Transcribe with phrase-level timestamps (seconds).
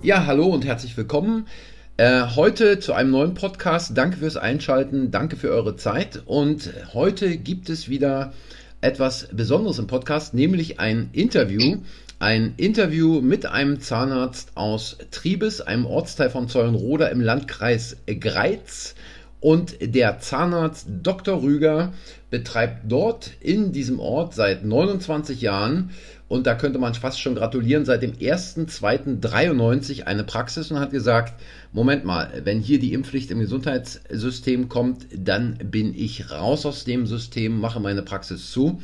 [0.00, 1.48] Ja, hallo und herzlich willkommen.
[1.96, 3.98] Äh, heute zu einem neuen Podcast.
[3.98, 6.22] Danke fürs Einschalten, danke für eure Zeit.
[6.24, 8.32] Und heute gibt es wieder
[8.80, 11.78] etwas Besonderes im Podcast, nämlich ein Interview.
[12.20, 18.94] Ein Interview mit einem Zahnarzt aus Triebes, einem Ortsteil von Zeulenroda im Landkreis Greiz.
[19.40, 21.42] Und der Zahnarzt Dr.
[21.42, 21.92] Rüger
[22.30, 25.90] betreibt dort in diesem Ort seit 29 Jahren
[26.28, 31.34] und da könnte man fast schon gratulieren, seit dem 1.2.93 eine Praxis und hat gesagt,
[31.72, 37.06] Moment mal, wenn hier die Impfpflicht im Gesundheitssystem kommt, dann bin ich raus aus dem
[37.06, 38.82] System, mache meine Praxis zu.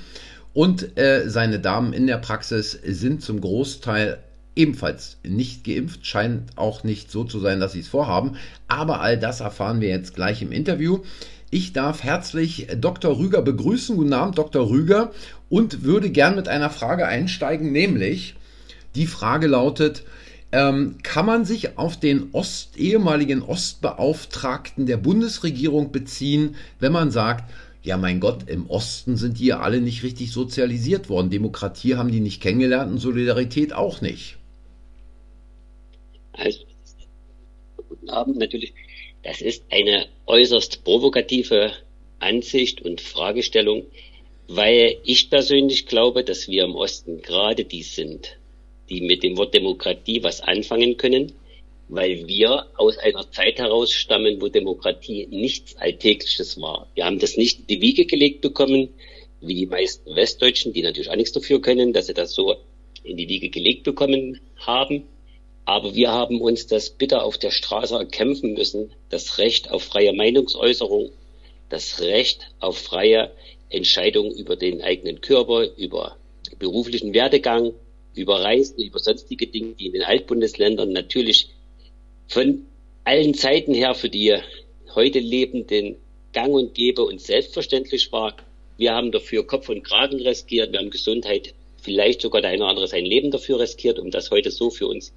[0.54, 4.18] Und äh, seine Damen in der Praxis sind zum Großteil
[4.56, 8.36] ebenfalls nicht geimpft, scheint auch nicht so zu sein, dass sie es vorhaben.
[8.68, 11.00] Aber all das erfahren wir jetzt gleich im Interview.
[11.50, 13.16] Ich darf herzlich Dr.
[13.16, 13.96] Rüger begrüßen.
[13.96, 14.68] Guten Abend, Dr.
[14.68, 15.12] Rüger.
[15.48, 18.34] Und würde gern mit einer Frage einsteigen, nämlich
[18.94, 20.04] die Frage lautet,
[20.52, 27.50] ähm, kann man sich auf den Ost, ehemaligen Ostbeauftragten der Bundesregierung beziehen, wenn man sagt,
[27.82, 31.30] ja mein Gott, im Osten sind die ja alle nicht richtig sozialisiert worden.
[31.30, 34.36] Demokratie haben die nicht kennengelernt und Solidarität auch nicht.
[36.32, 36.60] Also,
[37.88, 38.74] guten Abend natürlich.
[39.24, 41.72] Das ist eine äußerst provokative
[42.20, 43.84] Ansicht und Fragestellung,
[44.48, 48.36] weil ich persönlich glaube, dass wir im Osten gerade die sind,
[48.88, 51.32] die mit dem Wort Demokratie was anfangen können,
[51.88, 56.88] weil wir aus einer Zeit heraus stammen, wo Demokratie nichts Alltägliches war.
[56.94, 58.88] Wir haben das nicht in die Wiege gelegt bekommen,
[59.40, 62.56] wie die meisten Westdeutschen, die natürlich auch nichts dafür können, dass sie das so
[63.02, 65.04] in die Wiege gelegt bekommen haben.
[65.66, 70.12] Aber wir haben uns das bitter auf der Straße erkämpfen müssen, das Recht auf freie
[70.12, 71.10] Meinungsäußerung,
[71.68, 73.30] das Recht auf freie
[73.74, 76.16] Entscheidung über den eigenen Körper, über
[76.58, 77.74] beruflichen Werdegang,
[78.14, 81.48] über Reisen, über sonstige Dinge, die in den Altbundesländern natürlich
[82.28, 82.66] von
[83.04, 84.34] allen Zeiten her für die
[84.94, 85.96] heute Lebenden
[86.32, 88.36] gang und gäbe und selbstverständlich war.
[88.76, 92.70] Wir haben dafür Kopf und Kragen riskiert, wir haben Gesundheit, vielleicht sogar der eine oder
[92.70, 95.12] andere sein Leben dafür riskiert, um das heute so für uns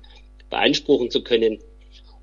[0.50, 1.59] beanspruchen zu können.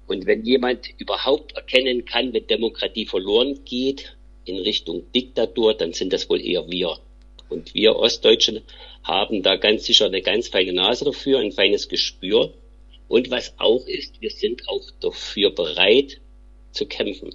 [0.06, 6.12] Und wenn jemand überhaupt erkennen kann, wenn Demokratie verloren geht in Richtung Diktatur, dann sind
[6.12, 6.99] das wohl eher wir.
[7.49, 8.62] Und wir Ostdeutschen
[9.03, 12.55] haben da ganz sicher eine ganz feine Nase dafür, ein feines Gespür.
[13.09, 16.21] Und was auch ist, wir sind auch dafür bereit
[16.72, 17.34] zu kämpfen.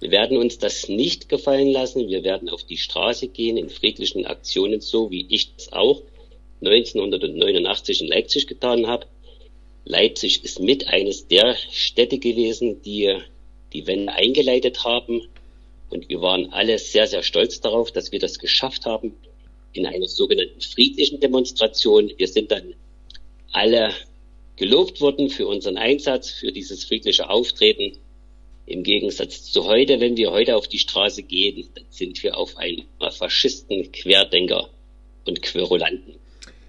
[0.00, 2.08] Wir werden uns das nicht gefallen lassen.
[2.08, 6.02] Wir werden auf die Straße gehen in friedlichen Aktionen, so wie ich es auch
[6.60, 9.06] 1989 in Leipzig getan habe.
[9.84, 13.16] Leipzig ist mit eines der Städte gewesen, die
[13.72, 15.22] die Wende eingeleitet haben.
[15.90, 19.14] Und wir waren alle sehr, sehr stolz darauf, dass wir das geschafft haben
[19.72, 22.12] in einer sogenannten friedlichen Demonstration.
[22.16, 22.74] Wir sind dann
[23.52, 23.94] alle
[24.56, 27.98] gelobt worden für unseren Einsatz, für dieses friedliche Auftreten.
[28.66, 32.56] Im Gegensatz zu heute, wenn wir heute auf die Straße gehen, dann sind wir auf
[32.58, 34.68] einmal Faschisten, Querdenker
[35.24, 36.16] und Querulanten.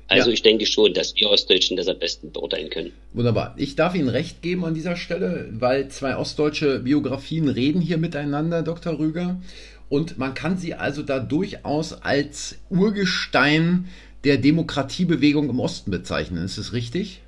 [0.10, 0.34] Also ja.
[0.34, 2.94] ich denke schon, dass wir Ostdeutschen das am besten beurteilen können.
[3.14, 3.54] Wunderbar.
[3.58, 8.64] Ich darf Ihnen recht geben an dieser Stelle, weil zwei ostdeutsche Biografien reden hier miteinander,
[8.64, 8.98] Dr.
[8.98, 9.40] Rüger.
[9.88, 13.88] Und man kann sie also da durchaus als Urgestein
[14.24, 16.44] der Demokratiebewegung im Osten bezeichnen.
[16.44, 17.22] Ist es richtig?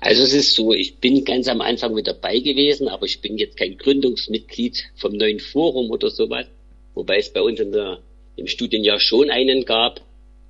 [0.00, 3.36] Also es ist so, ich bin ganz am Anfang mit dabei gewesen, aber ich bin
[3.36, 6.46] jetzt kein Gründungsmitglied vom neuen Forum oder sowas,
[6.94, 7.98] wobei es bei uns in der,
[8.36, 10.00] im Studienjahr schon einen gab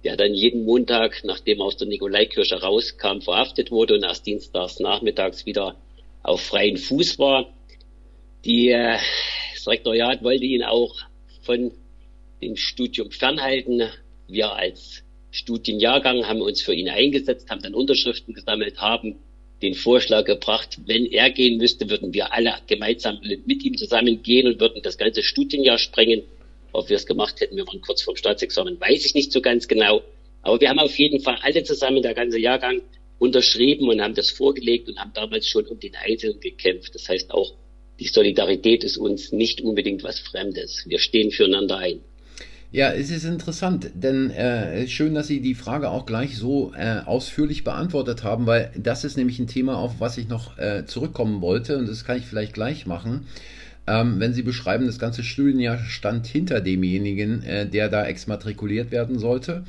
[0.04, 4.80] der dann jeden Montag, nachdem er aus der Nikolaikirche rauskam, verhaftet wurde und erst dienstags
[4.80, 5.76] nachmittags wieder
[6.22, 7.52] auf freien Fuß war.
[8.44, 8.98] Die, äh,
[9.54, 10.94] das Rektoriat wollte ihn auch
[11.42, 11.72] von
[12.40, 13.88] dem Studium fernhalten.
[14.28, 19.16] Wir als Studienjahrgang haben uns für ihn eingesetzt, haben dann Unterschriften gesammelt, haben
[19.62, 24.46] den Vorschlag gebracht, wenn er gehen müsste, würden wir alle gemeinsam mit ihm zusammen gehen
[24.46, 26.22] und würden das ganze Studienjahr sprengen.
[26.72, 29.68] Ob wir es gemacht hätten, wir waren kurz vorm Staatsexamen, weiß ich nicht so ganz
[29.68, 30.02] genau.
[30.42, 32.82] Aber wir haben auf jeden Fall alle zusammen, der ganze Jahrgang,
[33.18, 36.94] unterschrieben und haben das vorgelegt und haben damals schon um den Einzelnen gekämpft.
[36.94, 37.54] Das heißt auch,
[37.98, 40.84] die Solidarität ist uns nicht unbedingt was Fremdes.
[40.86, 42.00] Wir stehen füreinander ein.
[42.70, 47.00] Ja, es ist interessant, denn äh, schön, dass Sie die Frage auch gleich so äh,
[47.06, 51.40] ausführlich beantwortet haben, weil das ist nämlich ein Thema, auf was ich noch äh, zurückkommen
[51.40, 53.26] wollte und das kann ich vielleicht gleich machen
[53.88, 59.18] ähm, wenn Sie beschreiben, das ganze Studienjahr stand hinter demjenigen, äh, der da exmatrikuliert werden
[59.18, 59.64] sollte,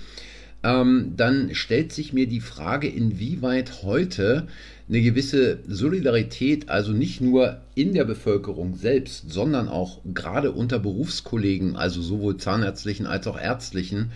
[0.62, 4.48] ähm, dann stellt sich mir die Frage, inwieweit heute
[4.90, 11.76] eine gewisse Solidarität, also nicht nur in der Bevölkerung selbst, sondern auch gerade unter Berufskollegen,
[11.76, 14.12] also sowohl zahnärztlichen als auch ärztlichen,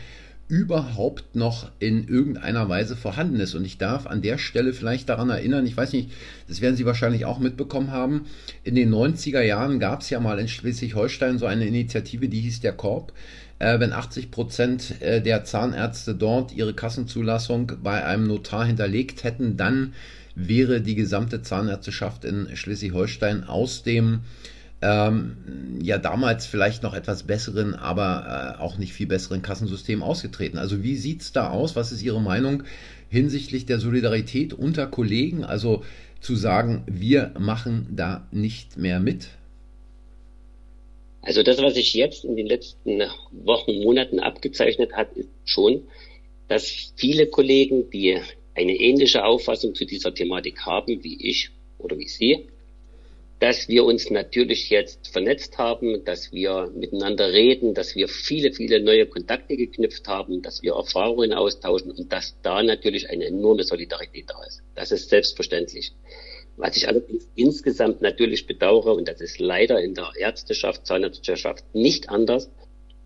[0.53, 3.55] überhaupt noch in irgendeiner Weise vorhanden ist.
[3.55, 6.11] Und ich darf an der Stelle vielleicht daran erinnern, ich weiß nicht,
[6.47, 8.27] das werden Sie wahrscheinlich auch mitbekommen haben,
[8.63, 12.61] in den 90er Jahren gab es ja mal in Schleswig-Holstein so eine Initiative, die hieß
[12.61, 13.13] der Korb.
[13.57, 19.57] Äh, wenn 80 Prozent äh, der Zahnärzte dort ihre Kassenzulassung bei einem Notar hinterlegt hätten,
[19.57, 19.93] dann
[20.35, 24.19] wäre die gesamte Zahnärzteschaft in Schleswig-Holstein aus dem
[24.83, 30.57] ähm, ja damals vielleicht noch etwas besseren, aber äh, auch nicht viel besseren Kassensystem ausgetreten.
[30.57, 31.75] Also wie sieht es da aus?
[31.75, 32.63] Was ist Ihre Meinung
[33.09, 35.45] hinsichtlich der Solidarität unter Kollegen?
[35.45, 35.83] Also
[36.19, 39.29] zu sagen, wir machen da nicht mehr mit?
[41.21, 43.01] Also das, was sich jetzt in den letzten
[43.31, 45.83] Wochen, Monaten abgezeichnet hat, ist schon,
[46.49, 48.19] dass viele Kollegen, die
[48.55, 52.47] eine ähnliche Auffassung zu dieser Thematik haben wie ich oder wie Sie,
[53.39, 58.81] dass wir uns natürlich jetzt vernetzt haben, dass wir miteinander reden, dass wir viele, viele
[58.81, 64.29] neue Kontakte geknüpft haben, dass wir Erfahrungen austauschen und dass da natürlich eine enorme Solidarität
[64.29, 64.61] da ist.
[64.75, 65.91] Das ist selbstverständlich.
[66.55, 72.09] Was ich allerdings insgesamt natürlich bedauere, und das ist leider in der Ärzteschaft, Zahnärzteschaft nicht
[72.09, 72.49] anders,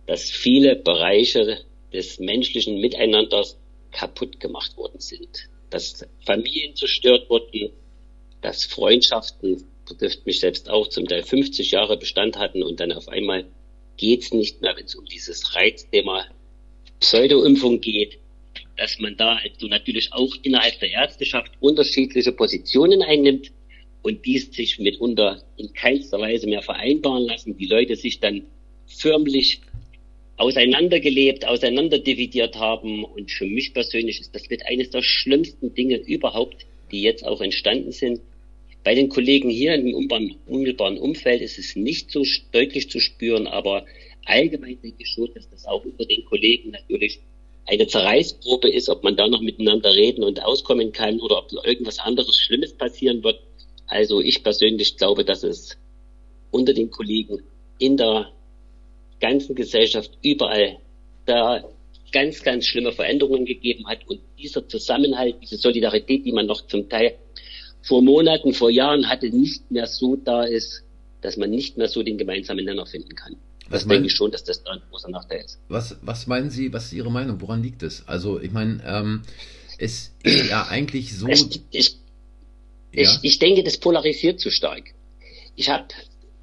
[0.06, 1.60] dass viele Bereiche
[1.94, 3.58] des menschlichen Miteinanders
[3.92, 5.50] kaputt gemacht worden sind.
[5.70, 7.72] Dass Familien zerstört wurden,
[8.42, 13.08] dass Freundschaften betrifft mich selbst auch, zum Teil 50 Jahre Bestand hatten und dann auf
[13.08, 13.46] einmal
[13.98, 16.26] geht's nicht mehr, wenn es um dieses Reizthema
[17.00, 18.20] Pseudoimpfung geht,
[18.78, 23.52] dass man da also natürlich auch innerhalb der Ärzteschaft unterschiedliche Positionen einnimmt
[24.04, 27.58] und dies sich mitunter in keinster Weise mehr vereinbaren lassen.
[27.58, 28.46] Die Leute sich dann
[28.86, 29.62] förmlich
[30.38, 33.04] auseinandergelebt, auseinanderdividiert haben.
[33.04, 37.42] Und für mich persönlich ist das mit eines der schlimmsten Dinge überhaupt, die jetzt auch
[37.42, 38.22] entstanden sind.
[38.84, 43.86] Bei den Kollegen hier im unmittelbaren Umfeld ist es nicht so deutlich zu spüren, aber
[44.26, 47.20] allgemein denke ich schon, dass das auch unter den Kollegen natürlich
[47.66, 52.00] eine Zerreißprobe ist, ob man da noch miteinander reden und auskommen kann oder ob irgendwas
[52.00, 53.42] anderes Schlimmes passieren wird.
[53.88, 55.78] Also ich persönlich glaube, dass es
[56.52, 57.44] unter den Kollegen
[57.80, 58.32] in der
[59.20, 60.78] ganzen Gesellschaft überall
[61.26, 61.64] da
[62.12, 66.88] ganz, ganz schlimme Veränderungen gegeben hat und dieser Zusammenhalt, diese Solidarität, die man noch zum
[66.88, 67.18] Teil
[67.88, 70.84] vor Monaten, vor Jahren hatte, nicht mehr so da ist,
[71.22, 73.38] dass man nicht mehr so den gemeinsamen Nenner finden kann.
[73.70, 75.60] Was das denke ich schon, dass das da ein großer Nachteil ist.
[75.68, 77.42] Was, was meinen Sie, was ist Ihre Meinung?
[77.42, 78.08] Woran liegt es?
[78.08, 79.24] Also, ich meine, ähm,
[79.78, 81.28] es ist ja eigentlich so.
[81.28, 81.98] Ich, ich,
[82.94, 83.04] ja?
[83.04, 84.94] ich, ich denke, das polarisiert zu stark.
[85.56, 85.88] Ich habe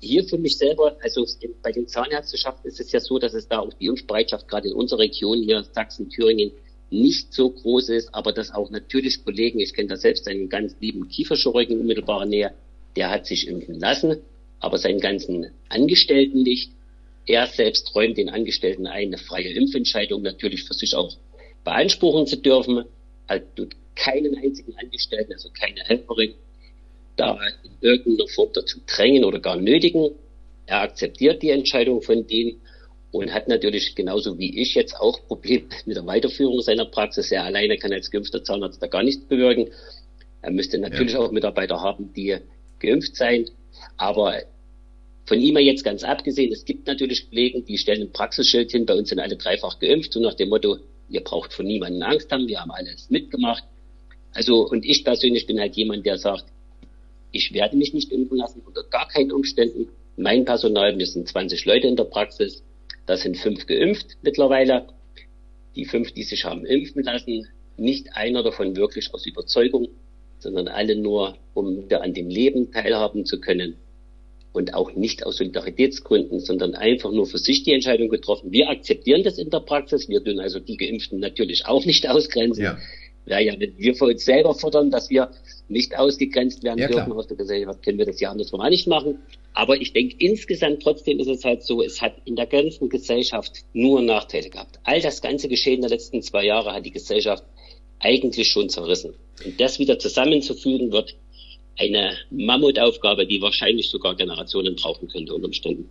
[0.01, 1.27] hier für mich selber, also
[1.63, 4.75] bei den Zahnärzteschaften ist es ja so, dass es da auch die Impfbereitschaft gerade in
[4.75, 6.53] unserer Region hier, Sachsen, Thüringen,
[6.91, 10.77] nicht so groß ist, aber dass auch natürlich Kollegen, ich kenne da selbst einen ganz
[10.81, 12.53] lieben Kieferchirurgen in unmittelbarer Nähe,
[12.97, 14.19] der hat sich impfen lassen,
[14.61, 16.71] aber seinen ganzen Angestellten nicht.
[17.27, 21.17] Er selbst räumt den Angestellten ein, eine freie Impfentscheidung natürlich für sich auch
[21.65, 22.85] beanspruchen zu dürfen.
[23.27, 26.35] Er tut keinen einzigen Angestellten, also keine Helferin,
[27.17, 30.11] da in irgendeiner Form dazu drängen oder gar nötigen.
[30.67, 32.61] Er akzeptiert die Entscheidung von denen
[33.15, 37.31] und hat natürlich genauso wie ich jetzt auch Probleme mit der Weiterführung seiner Praxis.
[37.31, 39.71] Er alleine kann als geimpfter Zahnarzt da gar nichts bewirken.
[40.43, 41.21] Er müsste natürlich ja.
[41.21, 42.37] auch Mitarbeiter haben, die
[42.81, 43.47] geimpft sein.
[43.97, 44.43] Aber
[45.27, 48.95] von ihm jetzt ganz abgesehen, es gibt natürlich Kollegen, die stellen ein Praxisschild hin, bei
[48.95, 50.79] uns sind alle dreifach geimpft, so nach dem Motto,
[51.09, 53.63] ihr braucht von niemandem Angst haben, wir haben alles mitgemacht.
[54.33, 56.47] Also, und ich persönlich bin halt jemand, der sagt,
[57.31, 59.89] ich werde mich nicht impfen lassen, unter gar keinen Umständen.
[60.17, 62.65] Mein Personal, wir sind 20 Leute in der Praxis,
[63.07, 64.87] da sind fünf geimpft mittlerweile.
[65.77, 69.89] Die fünf, die sich haben impfen lassen, nicht einer davon wirklich aus Überzeugung,
[70.39, 73.77] sondern alle nur, um wieder an dem Leben teilhaben zu können.
[74.53, 78.53] Und auch nicht aus Solidaritätsgründen, sondern einfach nur für sich die Entscheidung getroffen.
[78.53, 80.09] Wir akzeptieren das in der Praxis.
[80.09, 82.63] Wir tun also die Geimpften natürlich auch nicht ausgrenzen.
[82.63, 82.79] Ja.
[83.27, 85.31] Ja, ja, wenn wir für uns selber fordern, dass wir
[85.69, 87.17] nicht ausgegrenzt werden ja, dürfen klar.
[87.17, 89.19] aus der Gesellschaft, können wir das ja andersrum auch nicht machen.
[89.55, 93.65] Aber ich denke, insgesamt trotzdem ist es halt so, es hat in der ganzen Gesellschaft
[93.73, 94.81] nur Nachteile gehabt.
[94.83, 97.45] All das ganze Geschehen der letzten zwei Jahre hat die Gesellschaft
[98.01, 99.15] eigentlich schon zerrissen.
[99.45, 101.17] Und das wieder zusammenzufügen wird
[101.79, 105.89] eine Mammutaufgabe, die wahrscheinlich sogar Generationen brauchen könnte unter Umständen.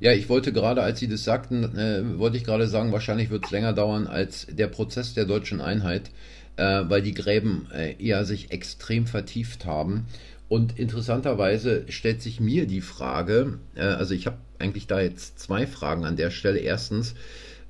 [0.00, 3.44] Ja, ich wollte gerade, als Sie das sagten, äh, wollte ich gerade sagen, wahrscheinlich wird
[3.44, 6.10] es länger dauern als der Prozess der deutschen Einheit,
[6.56, 10.06] äh, weil die Gräben äh, eher sich extrem vertieft haben.
[10.54, 15.66] Und interessanterweise stellt sich mir die Frage, äh, also ich habe eigentlich da jetzt zwei
[15.66, 16.58] Fragen an der Stelle.
[16.58, 17.14] Erstens,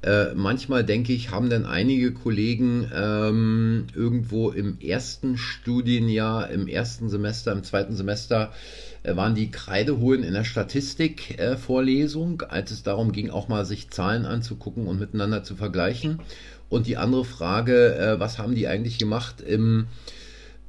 [0.02, 7.08] Äh, manchmal denke ich, haben denn einige Kollegen ähm, irgendwo im ersten Studienjahr, im ersten
[7.08, 8.52] Semester, im zweiten Semester
[9.02, 13.64] äh, waren die Kreide holen in der Statistikvorlesung, äh, als es darum ging, auch mal
[13.64, 16.20] sich Zahlen anzugucken und miteinander zu vergleichen.
[16.68, 19.86] Und die andere Frage, äh, was haben die eigentlich gemacht im,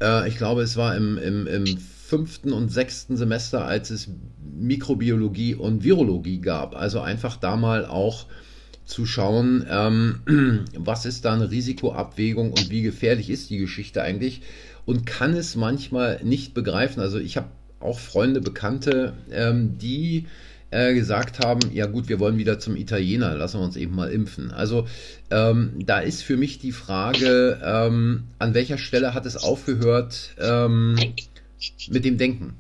[0.02, 4.10] äh, ich glaube, es war im, im, im fünften und sechsten Semester, als es
[4.56, 6.76] Mikrobiologie und Virologie gab.
[6.76, 8.28] Also einfach da mal auch
[8.86, 14.42] zu schauen, ähm, was ist da eine Risikoabwägung und wie gefährlich ist die Geschichte eigentlich
[14.86, 17.02] und kann es manchmal nicht begreifen.
[17.02, 17.48] Also ich habe
[17.80, 20.28] auch Freunde, Bekannte, ähm, die
[20.70, 24.12] äh, gesagt haben, ja gut, wir wollen wieder zum Italiener, lassen wir uns eben mal
[24.12, 24.52] impfen.
[24.52, 24.86] Also
[25.32, 30.96] ähm, da ist für mich die Frage, ähm, an welcher Stelle hat es aufgehört ähm,
[31.88, 32.58] mit dem Denken?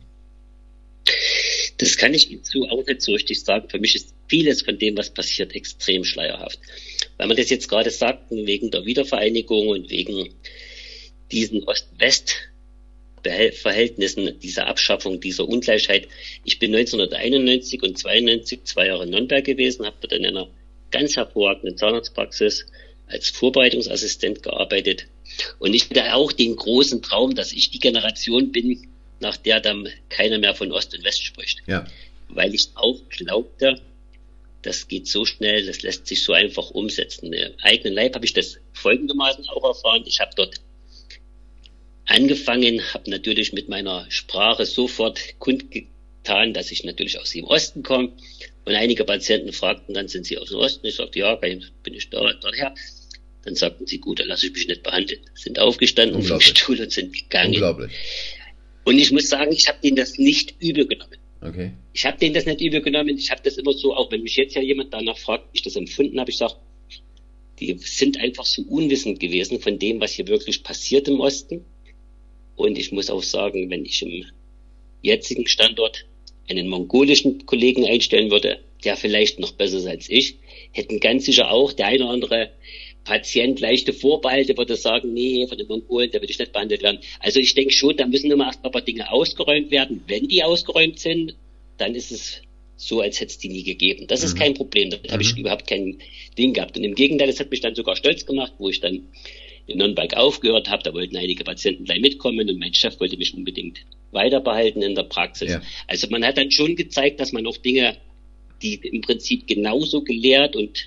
[1.77, 3.69] Das kann ich so auch nicht so richtig sagen.
[3.69, 6.59] Für mich ist vieles von dem, was passiert, extrem schleierhaft.
[7.17, 10.29] Weil man das jetzt gerade sagten, wegen der Wiedervereinigung und wegen
[11.31, 12.35] diesen Ost-West-
[13.53, 16.07] Verhältnissen, dieser Abschaffung, dieser Ungleichheit.
[16.43, 20.47] Ich bin 1991 und 92 zwei Jahre in Nürnberg gewesen, habe dort in einer
[20.91, 22.67] ganz hervorragenden Zahnarztpraxis
[23.07, 25.07] als Vorbereitungsassistent gearbeitet.
[25.59, 28.87] Und ich hatte auch den großen Traum, dass ich die Generation bin,
[29.19, 31.63] nach der dann keiner mehr von Ost und West spricht.
[31.67, 31.85] Ja.
[32.29, 33.81] Weil ich auch glaubte,
[34.61, 37.31] das geht so schnell, das lässt sich so einfach umsetzen.
[37.31, 40.03] Im eigenen Leib habe ich das folgendermaßen auch erfahren.
[40.05, 40.55] Ich habe dort
[42.07, 48.13] angefangen, habe natürlich mit meiner Sprache sofort kundgetan, dass ich natürlich aus dem Osten komme.
[48.65, 50.87] Und einige Patienten fragten dann, sind Sie aus dem Osten?
[50.87, 52.73] Ich sagte, ja, bin ich da, daher.
[53.45, 55.21] Dann sagten sie, gut, dann lasse ich mich nicht behandeln.
[55.35, 57.53] Sind aufgestanden vom Stuhl und sind gegangen.
[57.53, 57.91] Unglaublich.
[58.83, 61.17] Und ich muss sagen, ich habe denen das nicht übel genommen.
[61.41, 61.71] Okay.
[61.93, 63.17] Ich habe denen das nicht übel genommen.
[63.17, 65.61] Ich habe das immer so, auch wenn mich jetzt ja jemand danach fragt, wie ich
[65.61, 66.55] das empfunden habe, ich sage,
[67.59, 71.65] die sind einfach so unwissend gewesen von dem, was hier wirklich passiert im Osten.
[72.55, 74.25] Und ich muss auch sagen, wenn ich im
[75.01, 76.05] jetzigen Standort
[76.49, 80.37] einen mongolischen Kollegen einstellen würde, der vielleicht noch besser ist als ich,
[80.71, 82.51] hätten ganz sicher auch der eine oder andere
[83.05, 86.99] Patient leichte Vorbehalte würde sagen, nee, von den Mongolen, der will ich nicht behandelt werden.
[87.19, 90.03] Also ich denke schon, da müssen immer erst ein paar Dinge ausgeräumt werden.
[90.07, 91.35] Wenn die ausgeräumt sind,
[91.77, 92.41] dann ist es
[92.75, 94.07] so, als hätte es die nie gegeben.
[94.07, 94.25] Das mhm.
[94.25, 94.89] ist kein Problem.
[94.89, 95.11] Da mhm.
[95.11, 95.99] habe ich überhaupt kein
[96.37, 96.77] Ding gehabt.
[96.77, 99.07] Und im Gegenteil, das hat mich dann sogar stolz gemacht, wo ich dann
[99.67, 100.83] in Nürnberg aufgehört habe.
[100.83, 103.79] Da wollten einige Patienten gleich mitkommen und mein Chef wollte mich unbedingt
[104.11, 105.51] weiter behalten in der Praxis.
[105.51, 105.61] Ja.
[105.87, 107.97] Also man hat dann schon gezeigt, dass man auch Dinge,
[108.61, 110.85] die im Prinzip genauso gelehrt und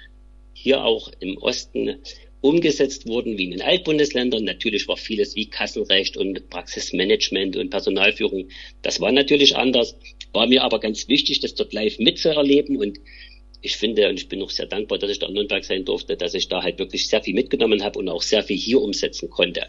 [0.63, 1.99] hier auch im Osten
[2.41, 4.45] umgesetzt wurden wie in den Altbundesländern.
[4.45, 8.49] Natürlich war vieles wie Kassenrecht und Praxismanagement und Personalführung.
[8.83, 9.97] Das war natürlich anders.
[10.33, 12.99] War mir aber ganz wichtig, das dort live mitzuerleben und
[13.61, 16.17] ich finde, und ich bin auch sehr dankbar, dass ich da in Nürnberg sein durfte,
[16.17, 19.31] dass ich da halt wirklich sehr viel mitgenommen habe und auch sehr viel hier umsetzen
[19.31, 19.67] konnte.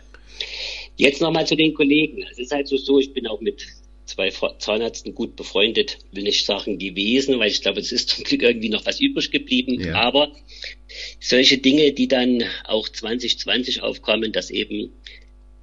[0.95, 2.23] Jetzt nochmal zu den Kollegen.
[2.29, 3.65] Es ist halt so, so, ich bin auch mit
[4.09, 8.41] zwei Zahnärzten gut befreundet, will nicht sagen gewesen, weil ich glaube, es ist zum Glück
[8.41, 9.79] irgendwie noch was übrig geblieben.
[9.79, 9.95] Ja.
[9.95, 10.31] Aber
[11.19, 14.91] solche Dinge, die dann auch 2020 aufkamen, dass eben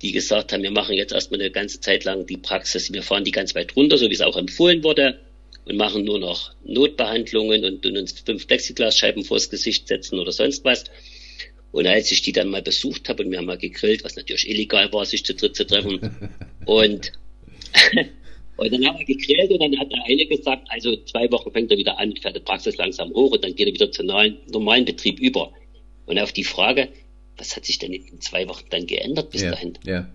[0.02, 3.24] die gesagt haben, wir machen jetzt erstmal eine ganze Zeit lang die Praxis, wir fahren
[3.24, 5.20] die ganz weit runter, so wie es auch empfohlen wurde
[5.64, 10.64] und machen nur noch Notbehandlungen und, und uns fünf Plexiglasscheiben vors Gesicht setzen oder sonst
[10.64, 10.84] was.
[11.72, 14.48] Und als ich die dann mal besucht habe und wir haben mal gegrillt, was natürlich
[14.48, 16.30] illegal war, sich zu dritt zu treffen.
[16.64, 17.12] und,
[18.56, 21.70] und dann haben wir gegrillt und dann hat der eine gesagt, also zwei Wochen fängt
[21.70, 24.38] er wieder an, fährt die Praxis langsam hoch und dann geht er wieder zum normalen,
[24.50, 25.52] normalen Betrieb über.
[26.06, 26.88] Und auf die Frage,
[27.36, 29.78] was hat sich denn in zwei Wochen dann geändert bis ja, dahin?
[29.84, 30.08] Ja.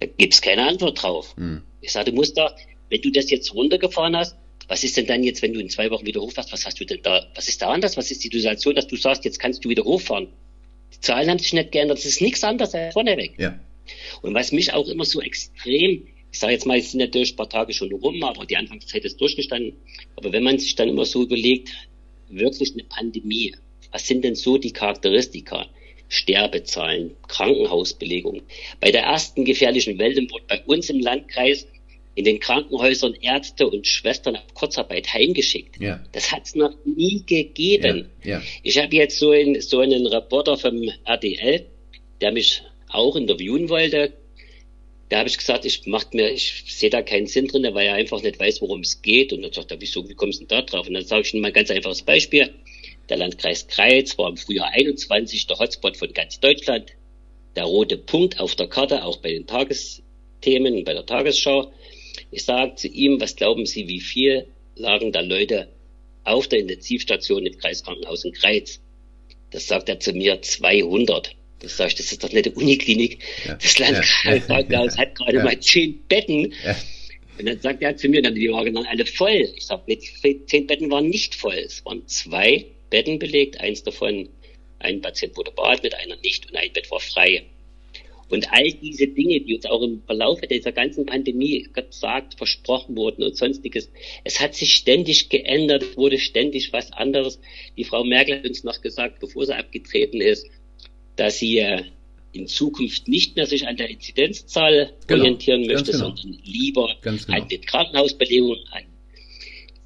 [0.00, 1.34] Da gibt's keine Antwort drauf.
[1.36, 1.62] Hm.
[1.80, 2.54] Ich sage, du musst da,
[2.90, 4.36] wenn du das jetzt runtergefahren hast,
[4.68, 6.84] was ist denn dann jetzt, wenn du in zwei Wochen wieder hochfährst, was hast du
[6.84, 7.96] denn da, was ist da anders?
[7.96, 10.28] Was ist die Situation, dass du sagst, jetzt kannst du wieder hochfahren?
[10.94, 13.38] Die Zahlen haben sich nicht geändert, es ist nichts anderes als vorneweg.
[13.38, 13.58] Ja.
[14.20, 16.06] Und was mich auch immer so extrem,
[16.38, 19.04] ich sage jetzt mal, es sind natürlich ein paar Tage schon rum, aber die Anfangszeit
[19.04, 19.74] ist durchgestanden.
[20.14, 21.70] Aber wenn man sich dann immer so überlegt,
[22.28, 23.56] wirklich eine Pandemie,
[23.90, 25.66] was sind denn so die Charakteristika?
[26.08, 28.42] Sterbezahlen, Krankenhausbelegung.
[28.78, 31.66] Bei der ersten gefährlichen Welle wurde bei uns im Landkreis
[32.14, 35.80] in den Krankenhäusern Ärzte und Schwestern auf Kurzarbeit heimgeschickt.
[35.80, 36.04] Ja.
[36.12, 38.10] Das hat es noch nie gegeben.
[38.22, 38.38] Ja.
[38.38, 38.42] Ja.
[38.62, 41.66] Ich habe jetzt so, ein, so einen Reporter vom RDL,
[42.20, 44.12] der mich auch interviewen wollte.
[45.08, 47.94] Da habe ich gesagt, ich mach mir, ich sehe da keinen Sinn drin, weil er
[47.94, 49.32] einfach nicht weiß, worum es geht.
[49.32, 50.86] Und dann sagt er, wieso, wie kommst du denn da drauf?
[50.86, 52.54] Und dann sage ich ihm mal ein ganz einfaches Beispiel.
[53.08, 56.92] Der Landkreis Kreiz war im Frühjahr 21 der Hotspot von ganz Deutschland.
[57.56, 61.72] Der rote Punkt auf der Karte, auch bei den Tagesthemen, bei der Tagesschau.
[62.30, 64.46] Ich sage zu ihm, was glauben Sie, wie viel
[64.76, 65.68] lagen da Leute
[66.24, 68.80] auf der Intensivstation im Kreiskrankenhaus in Kreiz?
[69.50, 71.34] Das sagt er zu mir 200.
[71.60, 73.18] Das sage ich, das ist doch nicht eine Uniklinik.
[73.46, 73.54] Ja.
[73.54, 74.98] Das Landkrankenhaus ja.
[75.02, 75.44] hat gerade ja.
[75.44, 76.54] mal zehn Betten.
[77.38, 79.48] Und dann sagt er zu mir, dann die waren dann alle voll.
[79.56, 79.82] Ich sage,
[80.22, 81.54] die zehn Betten waren nicht voll.
[81.54, 84.28] Es waren zwei Betten belegt, eins davon,
[84.78, 87.44] ein Patient wurde beatmet, einer nicht und ein Bett war frei.
[88.30, 93.22] Und all diese Dinge, die uns auch im Verlauf dieser ganzen Pandemie gesagt, versprochen wurden
[93.22, 93.90] und sonstiges,
[94.24, 97.40] es hat sich ständig geändert, wurde ständig was anderes.
[97.78, 100.46] Die Frau Merkel hat uns noch gesagt, bevor sie abgetreten ist,
[101.18, 101.84] dass sie äh,
[102.32, 106.14] in Zukunft nicht mehr sich an der Inzidenzzahl genau, orientieren möchte, genau.
[106.14, 107.22] sondern lieber genau.
[107.28, 108.82] an den Krankenhausbelegungen an.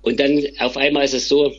[0.03, 1.53] Und dann auf einmal ist es so,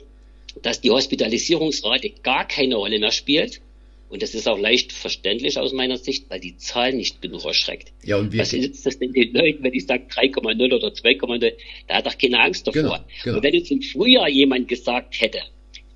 [0.61, 3.61] dass die Hospitalisierungsrate gar keine Rolle mehr spielt.
[4.09, 7.91] Und das ist auch leicht verständlich aus meiner Sicht, weil die Zahl nicht genug erschreckt.
[8.03, 11.53] Ja, und wir Was nützt das denn den Leuten, wenn ich sage 3,0 oder 2,0?
[11.87, 12.81] Da hat doch keine Angst davor.
[12.81, 13.37] Genau, genau.
[13.37, 15.39] Und wenn jetzt im Frühjahr jemand gesagt hätte,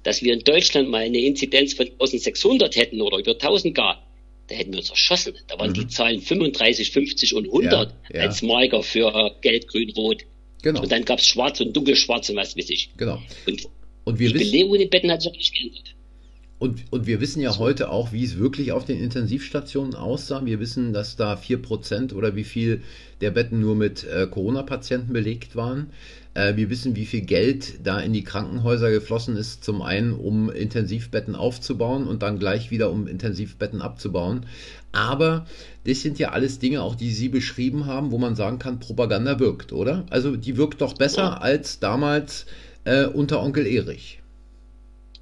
[0.07, 4.07] dass wir in Deutschland mal eine Inzidenz von 1600 hätten oder über 1000 gar,
[4.47, 5.33] da hätten wir uns erschossen.
[5.49, 5.73] Da waren mhm.
[5.73, 8.21] die Zahlen 35, 50 und 100 ja, ja.
[8.21, 10.23] als Marker für Gelb, Grün, Rot.
[10.61, 10.81] Genau.
[10.81, 12.91] Und dann gab es Schwarz und Dunkelschwarz und was weiß ich.
[12.95, 13.21] Genau.
[13.45, 13.67] Und,
[14.05, 15.95] und wir die wissen, Belegung in den Betten hat sich auch nicht geändert.
[16.59, 20.43] Und, und wir wissen ja heute auch, wie es wirklich auf den Intensivstationen aussah.
[20.43, 22.81] Wir wissen, dass da 4% oder wie viel
[23.21, 25.91] der Betten nur mit äh, Corona-Patienten belegt waren.
[26.33, 29.63] Äh, wir wissen, wie viel Geld da in die Krankenhäuser geflossen ist.
[29.63, 34.47] Zum einen, um Intensivbetten aufzubauen und dann gleich wieder, um Intensivbetten abzubauen.
[34.91, 35.45] Aber
[35.85, 39.39] das sind ja alles Dinge, auch die Sie beschrieben haben, wo man sagen kann, Propaganda
[39.39, 40.07] wirkt, oder?
[40.09, 41.37] Also die wirkt doch besser ja.
[41.37, 42.47] als damals
[42.83, 44.16] äh, unter Onkel Erich.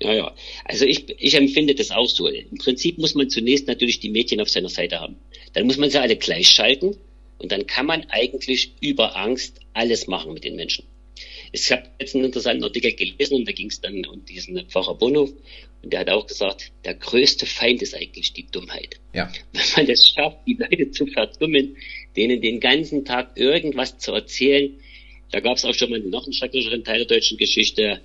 [0.01, 0.35] Ja, ja.
[0.65, 2.27] Also ich, ich empfinde das auch so.
[2.27, 5.15] Im Prinzip muss man zunächst natürlich die Medien auf seiner Seite haben.
[5.53, 6.97] Dann muss man sie alle gleichschalten
[7.37, 10.85] und dann kann man eigentlich über Angst alles machen mit den Menschen.
[11.51, 14.95] Ich habe jetzt einen interessanten Artikel gelesen und da ging es dann um diesen Pfarrer
[14.95, 15.29] Bono
[15.81, 18.99] und der hat auch gesagt, der größte Feind ist eigentlich die Dummheit.
[19.13, 19.31] Ja.
[19.53, 21.77] Wenn man es schafft, die Leute zu verdummen,
[22.17, 24.77] denen den ganzen Tag irgendwas zu erzählen,
[25.31, 28.01] da gab es auch schon mal noch einen schrecklicheren Teil der deutschen Geschichte,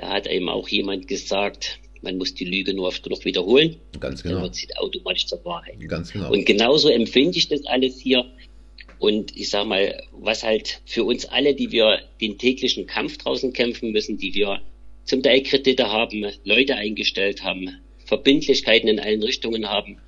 [0.00, 3.76] da hat eben auch jemand gesagt, man muss die Lüge nur oft genug wiederholen.
[4.00, 4.36] Ganz genau.
[4.36, 5.76] Dann wird sie automatisch zur Wahrheit.
[5.86, 6.32] Ganz genau.
[6.32, 8.24] Und genauso empfinde ich das alles hier.
[8.98, 13.52] Und ich sag mal, was halt für uns alle, die wir den täglichen Kampf draußen
[13.52, 14.62] kämpfen müssen, die wir
[15.04, 17.68] zum Teil Kredite haben, Leute eingestellt haben,
[18.06, 19.98] Verbindlichkeiten in allen Richtungen haben,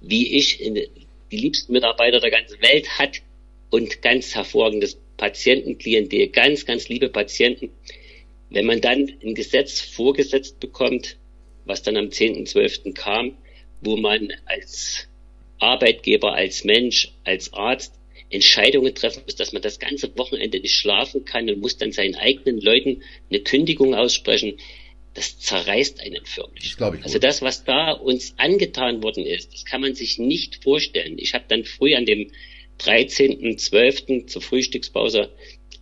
[0.00, 3.20] wie ich die liebsten Mitarbeiter der ganzen Welt hat
[3.70, 7.70] und ganz hervorragendes Patientenklientel, ganz, ganz liebe Patienten,
[8.54, 11.16] wenn man dann ein Gesetz vorgesetzt bekommt,
[11.64, 12.92] was dann am 10.12.
[12.94, 13.36] kam,
[13.80, 15.08] wo man als
[15.58, 17.94] Arbeitgeber, als Mensch, als Arzt
[18.30, 22.16] Entscheidungen treffen muss, dass man das ganze Wochenende nicht schlafen kann und muss dann seinen
[22.16, 24.58] eigenen Leuten eine Kündigung aussprechen,
[25.14, 26.76] das zerreißt einen förmlich.
[26.76, 31.18] Das also das, was da uns angetan worden ist, das kann man sich nicht vorstellen.
[31.18, 32.32] Ich habe dann früh an dem
[32.80, 34.26] 13.12.
[34.26, 35.30] zur Frühstückspause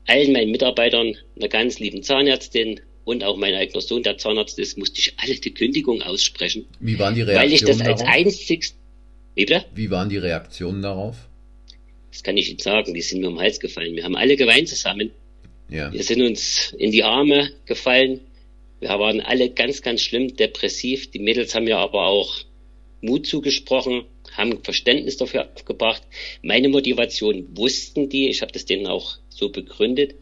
[0.06, 4.78] allen meinen Mitarbeitern, einer ganz lieben Zahnärztin und auch mein eigener Sohn, der Zahnarzt ist,
[4.78, 6.66] musste ich alle die Kündigung aussprechen.
[6.80, 8.00] Wie waren die Reaktionen Weil ich das darauf?
[8.00, 8.76] als einzigst...
[9.34, 9.46] Wie?
[9.74, 11.16] Wie waren die Reaktionen darauf?
[12.10, 13.96] Das kann ich Ihnen sagen, die sind mir um den Hals gefallen.
[13.96, 15.10] Wir haben alle geweint zusammen.
[15.70, 15.90] Ja.
[15.90, 18.20] Wir sind uns in die Arme gefallen.
[18.80, 21.10] Wir waren alle ganz, ganz schlimm depressiv.
[21.10, 22.36] Die Mädels haben ja aber auch
[23.00, 24.04] Mut zugesprochen,
[24.36, 26.02] haben Verständnis dafür aufgebracht.
[26.42, 28.28] Meine Motivation wussten die.
[28.28, 30.14] Ich habe das denen auch so begründet,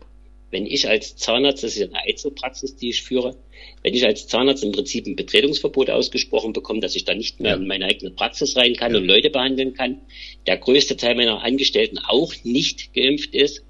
[0.51, 3.37] wenn ich als Zahnarzt, das ist eine Einzelpraxis, die ich führe,
[3.83, 7.53] wenn ich als Zahnarzt im Prinzip ein Betretungsverbot ausgesprochen bekomme, dass ich da nicht mehr
[7.53, 7.57] ja.
[7.57, 8.99] in meine eigene Praxis rein kann ja.
[8.99, 10.01] und Leute behandeln kann,
[10.46, 13.64] der größte Teil meiner Angestellten auch nicht geimpft ist,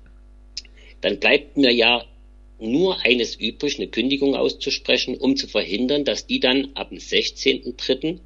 [1.02, 2.04] dann bleibt mir ja
[2.58, 8.20] nur eines übrig, eine Kündigung auszusprechen, um zu verhindern, dass die dann ab dem 16.3.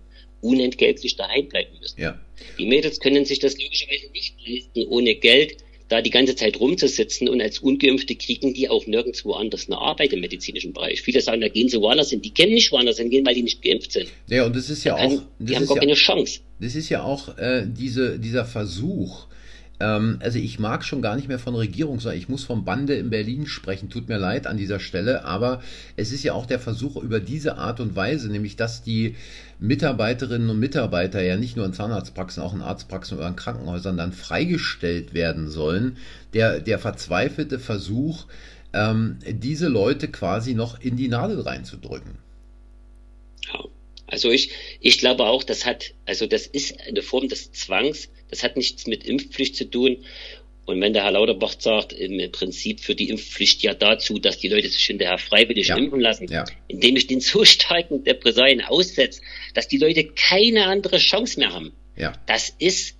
[0.44, 2.00] unentgeltlich daheim bleiben müssen.
[2.00, 2.18] Ja.
[2.58, 5.56] Die Mädels können sich das logischerweise nicht leisten, ohne Geld
[5.88, 10.12] da die ganze Zeit rumzusitzen und als Ungeimpfte kriegen die auch nirgendwo anders eine Arbeit
[10.12, 11.02] im medizinischen Bereich.
[11.02, 12.22] Viele sagen, da gehen sie woanders hin.
[12.22, 14.08] Die kennen nicht woanders hingehen, weil die nicht geimpft sind.
[14.28, 15.22] Ja, und das ist ja kann, auch.
[15.38, 16.40] die haben gar ja, keine Chance.
[16.58, 19.26] Das ist ja auch äh, diese, dieser Versuch,
[19.80, 22.94] ähm, also ich mag schon gar nicht mehr von Regierung sagen, ich muss vom Bande
[22.94, 25.62] in Berlin sprechen, tut mir leid an dieser Stelle, aber
[25.96, 29.16] es ist ja auch der Versuch über diese Art und Weise, nämlich dass die
[29.58, 34.12] Mitarbeiterinnen und Mitarbeiter ja nicht nur in Zahnarztpraxen, auch in Arztpraxen oder in Krankenhäusern dann
[34.12, 35.96] freigestellt werden sollen,
[36.34, 38.26] der, der verzweifelte Versuch,
[38.72, 42.24] ähm, diese Leute quasi noch in die Nadel reinzudrücken.
[44.06, 48.42] Also ich, ich glaube auch, das hat, also das ist eine Form des Zwangs, das
[48.42, 50.04] hat nichts mit Impfpflicht zu tun.
[50.66, 54.48] Und wenn der Herr Lauterbach sagt, im Prinzip für die Impfpflicht ja dazu, dass die
[54.48, 55.76] Leute sich hinterher freiwillig ja.
[55.76, 56.44] impfen lassen, ja.
[56.68, 59.20] indem ich den so starken Depressalien aussetze,
[59.52, 61.72] dass die Leute keine andere Chance mehr haben.
[61.96, 62.12] Ja.
[62.26, 62.96] Das ist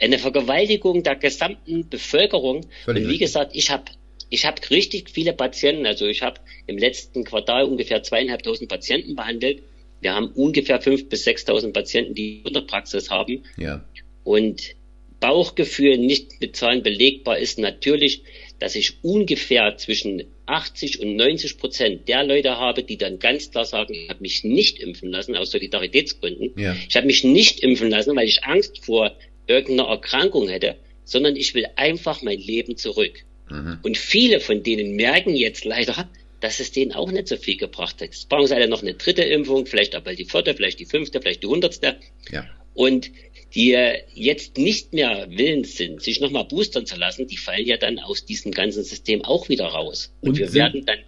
[0.00, 2.66] eine Vergewaltigung der gesamten Bevölkerung.
[2.84, 3.84] Völlig und wie gesagt, ich habe
[4.30, 9.62] ich habe richtig viele Patienten, also ich habe im letzten Quartal ungefähr zweieinhalbtausend Patienten behandelt.
[10.00, 13.44] Wir haben ungefähr fünf bis sechstausend Patienten, die in der Praxis haben.
[13.56, 13.84] Ja.
[14.28, 14.74] Und
[15.20, 18.24] Bauchgefühl nicht mit Zahlen belegbar ist natürlich,
[18.58, 23.64] dass ich ungefähr zwischen 80 und 90 Prozent der Leute habe, die dann ganz klar
[23.64, 26.52] sagen, ich habe mich nicht impfen lassen aus Solidaritätsgründen.
[26.60, 26.76] Ja.
[26.86, 31.54] Ich habe mich nicht impfen lassen, weil ich Angst vor irgendeiner Erkrankung hätte, sondern ich
[31.54, 33.24] will einfach mein Leben zurück.
[33.48, 33.78] Mhm.
[33.82, 36.06] Und viele von denen merken jetzt leider,
[36.40, 38.08] dass es denen auch nicht so viel gebracht hat.
[38.08, 41.22] Jetzt brauchen sie alle noch eine dritte Impfung, vielleicht bald die vierte, vielleicht die fünfte,
[41.22, 41.96] vielleicht die hundertste.
[42.30, 42.46] Ja.
[42.78, 43.10] Und
[43.54, 43.76] die
[44.14, 48.24] jetzt nicht mehr willens sind, sich nochmal boostern zu lassen, die fallen ja dann aus
[48.24, 50.12] diesem ganzen System auch wieder raus.
[50.20, 50.98] Und, Und wir werden dann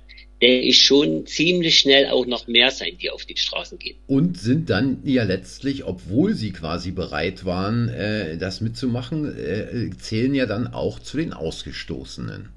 [0.41, 3.97] denke ich, schon ziemlich schnell auch noch mehr sein, die auf die Straßen gehen.
[4.07, 10.35] Und sind dann ja letztlich, obwohl sie quasi bereit waren, äh, das mitzumachen, äh, zählen
[10.35, 12.49] ja dann auch zu den Ausgestoßenen.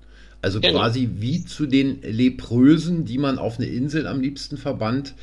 [0.41, 0.79] Also genau.
[0.79, 5.13] quasi wie zu den Leprösen, die man auf eine Insel am liebsten verbannt,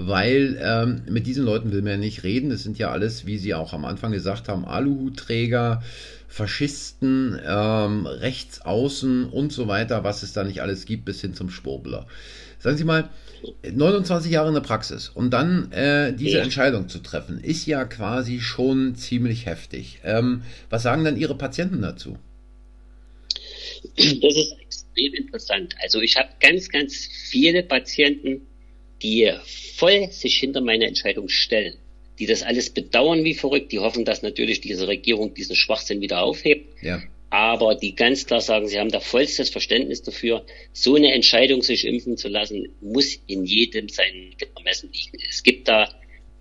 [0.00, 2.50] weil ähm, mit diesen Leuten will man ja nicht reden.
[2.50, 5.82] Das sind ja alles, wie Sie auch am Anfang gesagt haben, Aluhutträger,
[6.28, 11.50] Faschisten, ähm, Rechtsaußen und so weiter, was es da nicht alles gibt, bis hin zum
[11.50, 12.06] Schwurbler.
[12.60, 13.08] Sagen Sie mal,
[13.68, 16.42] 29 Jahre in der Praxis und dann äh, diese ja.
[16.44, 19.98] Entscheidung zu treffen, ist ja quasi schon ziemlich heftig.
[20.04, 22.18] Ähm, was sagen dann Ihre Patienten dazu?
[23.96, 25.74] Das ist extrem interessant.
[25.82, 26.94] Also ich habe ganz, ganz
[27.30, 28.47] viele Patienten,
[29.02, 29.32] die
[29.76, 31.76] voll sich hinter meine Entscheidung stellen,
[32.18, 36.22] die das alles bedauern wie verrückt, die hoffen, dass natürlich diese Regierung diesen Schwachsinn wieder
[36.22, 36.82] aufhebt.
[36.82, 37.02] Ja.
[37.30, 40.46] Aber die ganz klar sagen, sie haben da vollstes Verständnis dafür.
[40.72, 45.18] So eine Entscheidung, sich impfen zu lassen, muss in jedem sein Ermessen liegen.
[45.28, 45.94] Es gibt da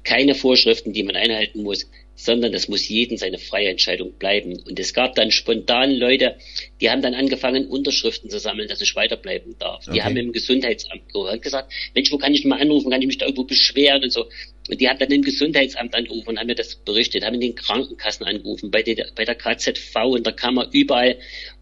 [0.06, 4.60] keine Vorschriften, die man einhalten muss sondern das muss jedem seine freie Entscheidung bleiben.
[4.68, 6.36] Und es gab dann spontan Leute,
[6.82, 9.84] die haben dann angefangen, Unterschriften zu sammeln, dass ich weiterbleiben darf.
[9.84, 9.94] Okay.
[9.94, 13.20] Die haben im Gesundheitsamt gehört, gesagt, Mensch, wo kann ich mal anrufen, kann ich mich
[13.20, 14.26] da irgendwo beschweren und so.
[14.68, 17.56] Und die haben dann im Gesundheitsamt angerufen und haben mir das berichtet, haben in den
[17.56, 21.18] Krankenkassen angerufen, bei der, bei der KZV und der Kammer, überall.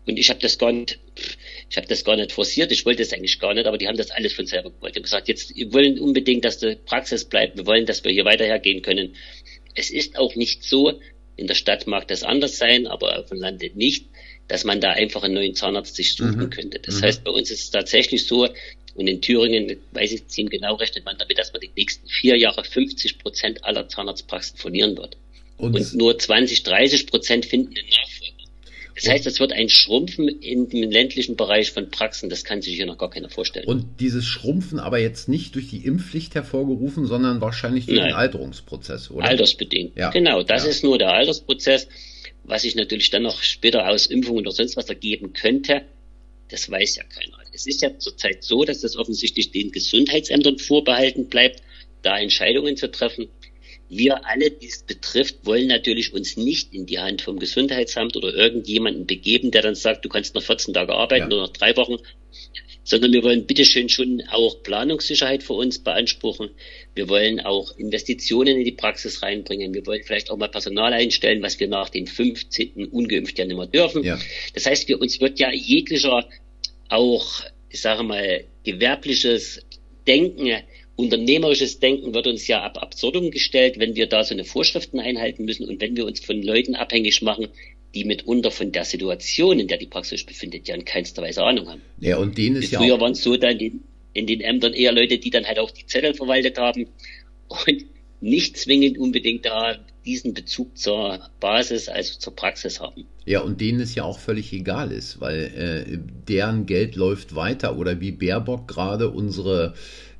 [0.08, 1.00] Und ich habe das gar nicht,
[1.70, 3.98] ich habe das gar nicht forciert, ich wollte das eigentlich gar nicht, aber die haben
[3.98, 4.96] das alles von selber gewollt.
[4.96, 8.12] Die haben gesagt, jetzt, wir wollen unbedingt, dass die Praxis bleibt, wir wollen, dass wir
[8.12, 9.16] hier weiterhergehen können.
[9.76, 11.00] Es ist auch nicht so,
[11.36, 14.06] in der Stadt mag das anders sein, aber auf dem Lande nicht,
[14.48, 16.50] dass man da einfach einen neuen Zahnarzt sich suchen mhm.
[16.50, 16.80] könnte.
[16.80, 17.06] Das mhm.
[17.06, 18.48] heißt, bei uns ist es tatsächlich so,
[18.96, 22.38] und in Thüringen, weiß ich ziemlich genau, rechnet man damit, dass man die nächsten vier
[22.38, 25.18] Jahre 50 Prozent aller Zahnarztpraxen verlieren wird.
[25.58, 28.35] Und, und nur 20, 30 Prozent finden einen Nachfolger.
[28.96, 32.30] Das heißt, es wird ein Schrumpfen in dem ländlichen Bereich von Praxen.
[32.30, 33.68] Das kann sich hier noch gar keiner vorstellen.
[33.68, 38.10] Und dieses Schrumpfen aber jetzt nicht durch die Impfpflicht hervorgerufen, sondern wahrscheinlich durch Nein.
[38.10, 39.26] den Alterungsprozess, oder?
[39.26, 39.98] Altersbedingt.
[39.98, 40.12] Ja.
[40.12, 40.70] Genau, das ja.
[40.70, 41.90] ist nur der Altersprozess.
[42.46, 45.82] Was sich natürlich dann noch später aus Impfungen oder sonst was ergeben könnte,
[46.50, 47.38] das weiß ja keiner.
[47.52, 51.62] Es ist ja zurzeit so, dass das offensichtlich den Gesundheitsämtern vorbehalten bleibt,
[52.02, 53.30] da Entscheidungen zu treffen
[53.90, 58.34] wir alle, die es betrifft, wollen natürlich uns nicht in die Hand vom Gesundheitsamt oder
[58.34, 61.38] irgendjemanden begeben, der dann sagt, du kannst noch 14 Tage arbeiten ja.
[61.38, 61.98] oder noch drei Wochen,
[62.84, 66.52] sondern wir wollen bitteschön schon auch Planungssicherheit für uns beanspruchen.
[66.94, 69.74] Wir wollen auch Investitionen in die Praxis reinbringen.
[69.74, 72.86] Wir wollen vielleicht auch mal Personal einstellen, was wir nach dem 15.
[72.92, 74.04] ungeimpft ja nicht mehr dürfen.
[74.04, 74.20] Ja.
[74.54, 76.30] Das heißt, wir uns wird ja jeglicher
[76.90, 79.66] auch, ich sage mal, gewerbliches
[80.08, 80.46] Denken
[80.96, 85.46] unternehmerisches Denken wird uns ja ab absurdum gestellt, wenn wir da so eine Vorschriften einhalten
[85.46, 87.48] müssen und wenn wir uns von Leuten abhängig machen,
[87.94, 91.70] die mitunter von der Situation, in der die Praxis befindet, ja in keinster Weise Ahnung
[91.70, 91.82] haben.
[92.00, 93.82] Ja, und denen ist ja Früher waren es so dann in,
[94.14, 96.88] in den Ämtern eher Leute, die dann halt auch die Zettel verwaltet haben
[97.48, 97.86] und
[98.22, 103.06] nicht zwingend unbedingt da diesen Bezug zur Basis, also zur Praxis haben.
[103.26, 107.78] Ja, und denen es ja auch völlig egal ist, weil äh, deren Geld läuft weiter
[107.78, 109.74] oder wie Baerbock gerade unsere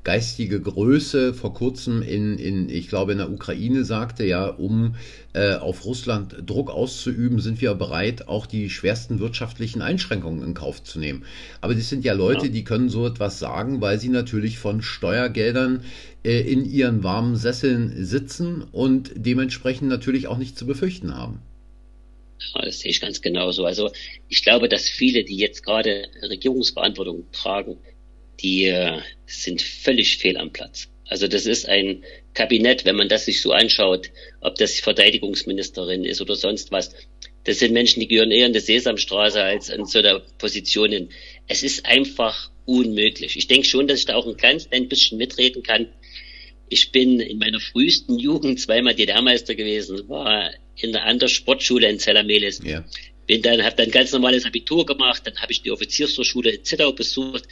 [0.06, 4.94] geistige Größe vor kurzem in, in ich glaube, in der Ukraine sagte, ja, um
[5.32, 10.84] äh, auf Russland Druck auszuüben, sind wir bereit, auch die schwersten wirtschaftlichen Einschränkungen in Kauf
[10.84, 11.24] zu nehmen.
[11.60, 15.80] Aber das sind ja Leute, die können so etwas sagen, weil sie natürlich von Steuergeldern
[16.22, 21.40] äh, in ihren warmen Sesseln sitzen und dementsprechend natürlich auch nicht zu befürchten haben.
[22.54, 23.64] Ja, das sehe ich ganz genauso.
[23.64, 23.90] Also
[24.28, 27.78] ich glaube, dass viele, die jetzt gerade Regierungsverantwortung tragen,
[28.40, 30.88] die äh, sind völlig fehl am Platz.
[31.08, 36.20] Also das ist ein Kabinett, wenn man das sich so anschaut, ob das Verteidigungsministerin ist
[36.20, 36.92] oder sonst was,
[37.46, 41.08] Das sind Menschen, die gehören eher in die Sesamstraße als in so einer Position.
[41.46, 43.36] Es ist einfach unmöglich.
[43.36, 45.86] Ich denke schon, dass ich da auch ein ganz ein bisschen mitreden kann.
[46.68, 51.98] Ich bin in meiner frühesten Jugend zweimal DDR-Meister gewesen, war in der anderen Sportschule in
[51.98, 52.60] Zellamelis.
[52.64, 52.84] Ja.
[53.26, 56.92] Bin dann, habe dann ganz normales Abitur gemacht, dann habe ich die Offiziershochschule in Zittau
[56.92, 57.44] besucht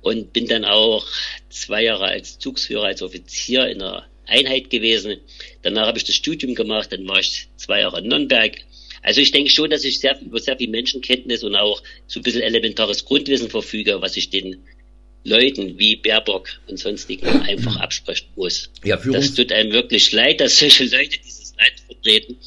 [0.00, 1.06] und bin dann auch
[1.50, 5.18] zwei Jahre als Zugsführer, als Offizier in einer Einheit gewesen.
[5.62, 8.56] Danach habe ich das Studium gemacht, dann war ich zwei Jahre in Nürnberg.
[9.02, 12.22] Also ich denke schon, dass ich sehr, über sehr viel Menschenkenntnis und auch so ein
[12.22, 14.64] bisschen elementares Grundwissen verfüge, was ich den
[15.24, 18.70] Leuten wie Baerbock und sonstigen einfach absprechen muss.
[18.84, 22.38] Ja, das tut einem wirklich leid, dass solche Leute dieses Land vertreten.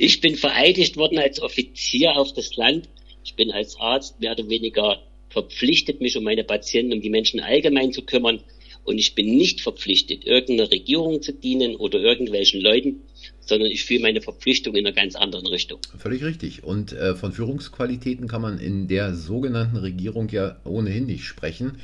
[0.00, 2.88] Ich bin vereidigt worden als Offizier auf das Land.
[3.24, 7.40] Ich bin als Arzt mehr oder weniger verpflichtet, mich um meine Patienten, um die Menschen
[7.40, 8.38] allgemein zu kümmern.
[8.84, 13.02] Und ich bin nicht verpflichtet, irgendeiner Regierung zu dienen oder irgendwelchen Leuten,
[13.40, 15.80] sondern ich fühle meine Verpflichtung in einer ganz anderen Richtung.
[15.98, 16.62] Völlig richtig.
[16.62, 21.78] Und äh, von Führungsqualitäten kann man in der sogenannten Regierung ja ohnehin nicht sprechen.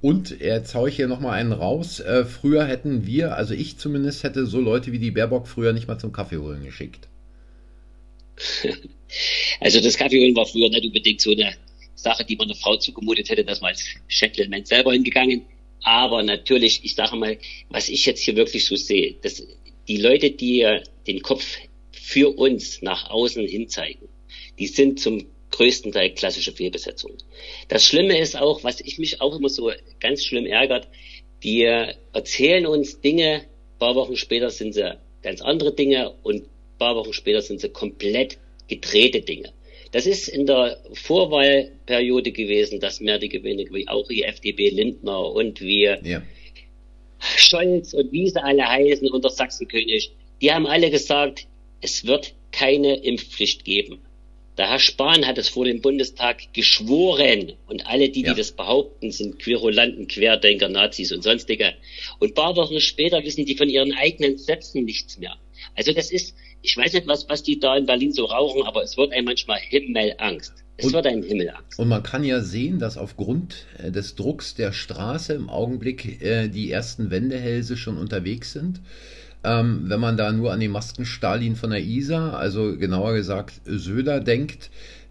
[0.00, 1.98] Und jetzt haue ich hier nochmal einen raus.
[1.98, 5.88] Äh, früher hätten wir, also ich zumindest, hätte so Leute wie die Baerbock früher nicht
[5.88, 7.08] mal zum Kaffee holen geschickt.
[9.60, 11.56] also das Kaffee holen war früher nicht unbedingt so eine
[11.94, 15.46] Sache, die man einer Frau zugemutet hätte, dass man als Gentleman selber hingegangen.
[15.82, 19.46] Aber natürlich, ich sage mal, was ich jetzt hier wirklich so sehe, dass
[19.88, 20.66] die Leute, die
[21.06, 21.58] den Kopf
[21.92, 24.08] für uns nach außen hin zeigen,
[24.58, 27.18] die sind zum größten Teil klassische Fehlbesetzungen.
[27.68, 30.88] Das Schlimme ist auch, was ich mich auch immer so ganz schlimm ärgert,
[31.42, 33.46] die erzählen uns Dinge,
[33.78, 36.44] paar Wochen später sind sie ganz andere Dinge und
[36.78, 39.52] paar Wochen später sind sie komplett gedrehte Dinge.
[39.92, 45.32] Das ist in der Vorwahlperiode gewesen, dass mehr die Gewinne, wie auch die FDP Lindner
[45.32, 46.22] und wie ja.
[47.18, 51.46] Scholz und wie sie alle heißen unter Sachsenkönig, die haben alle gesagt,
[51.80, 54.00] es wird keine Impfpflicht geben.
[54.58, 58.32] Der Herr Spahn hat es vor dem Bundestag geschworen und alle, die, ja.
[58.32, 61.74] die das behaupten, sind Querulanten, Querdenker, Nazis und sonstige.
[62.20, 65.36] Und paar Wochen später wissen die von ihren eigenen Sätzen nichts mehr.
[65.74, 66.34] Also das ist,
[66.66, 69.26] ich weiß nicht, was, was die da in Berlin so rauchen, aber es wird einem
[69.26, 70.52] manchmal Himmelangst.
[70.76, 71.78] Es und, wird einem Himmelangst.
[71.78, 76.48] Und man kann ja sehen, dass aufgrund äh, des Drucks der Straße im Augenblick äh,
[76.48, 78.80] die ersten Wendehälse schon unterwegs sind.
[79.44, 84.18] Ähm, wenn man da nur an den Masken-Stalin von der ISA, also genauer gesagt Söder,
[84.20, 84.70] denkt,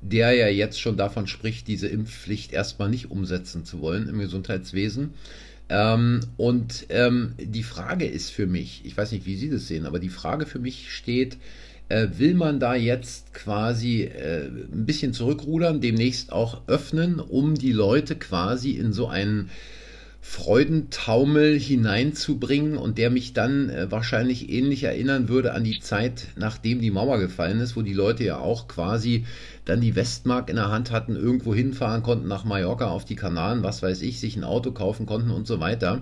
[0.10, 5.13] der ja jetzt schon davon spricht, diese Impfpflicht erstmal nicht umsetzen zu wollen im Gesundheitswesen.
[5.68, 9.86] Ähm, und ähm, die Frage ist für mich, ich weiß nicht, wie Sie das sehen,
[9.86, 11.38] aber die Frage für mich steht,
[11.89, 17.72] äh, will man da jetzt quasi äh, ein bisschen zurückrudern, demnächst auch öffnen, um die
[17.72, 19.50] Leute quasi in so einen
[20.28, 26.82] Freudentaumel hineinzubringen und der mich dann äh, wahrscheinlich ähnlich erinnern würde an die Zeit, nachdem
[26.82, 29.26] die Mauer gefallen ist, wo die Leute ja auch quasi
[29.66, 33.62] dann die Westmark in der Hand hatten, irgendwo hinfahren konnten nach Mallorca auf die Kanaren,
[33.62, 36.02] was weiß ich, sich ein Auto kaufen konnten und so weiter.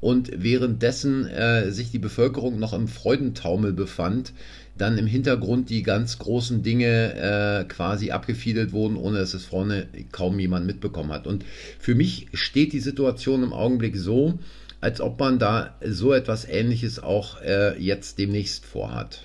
[0.00, 4.32] Und währenddessen äh, sich die Bevölkerung noch im Freudentaumel befand,
[4.78, 9.88] dann im Hintergrund die ganz großen Dinge äh, quasi abgefiedelt wurden, ohne dass es vorne
[10.12, 11.26] kaum jemand mitbekommen hat.
[11.26, 11.44] Und
[11.78, 14.38] für mich steht die Situation im Augenblick so,
[14.80, 19.22] als ob man da so etwas Ähnliches auch äh, jetzt demnächst vorhat.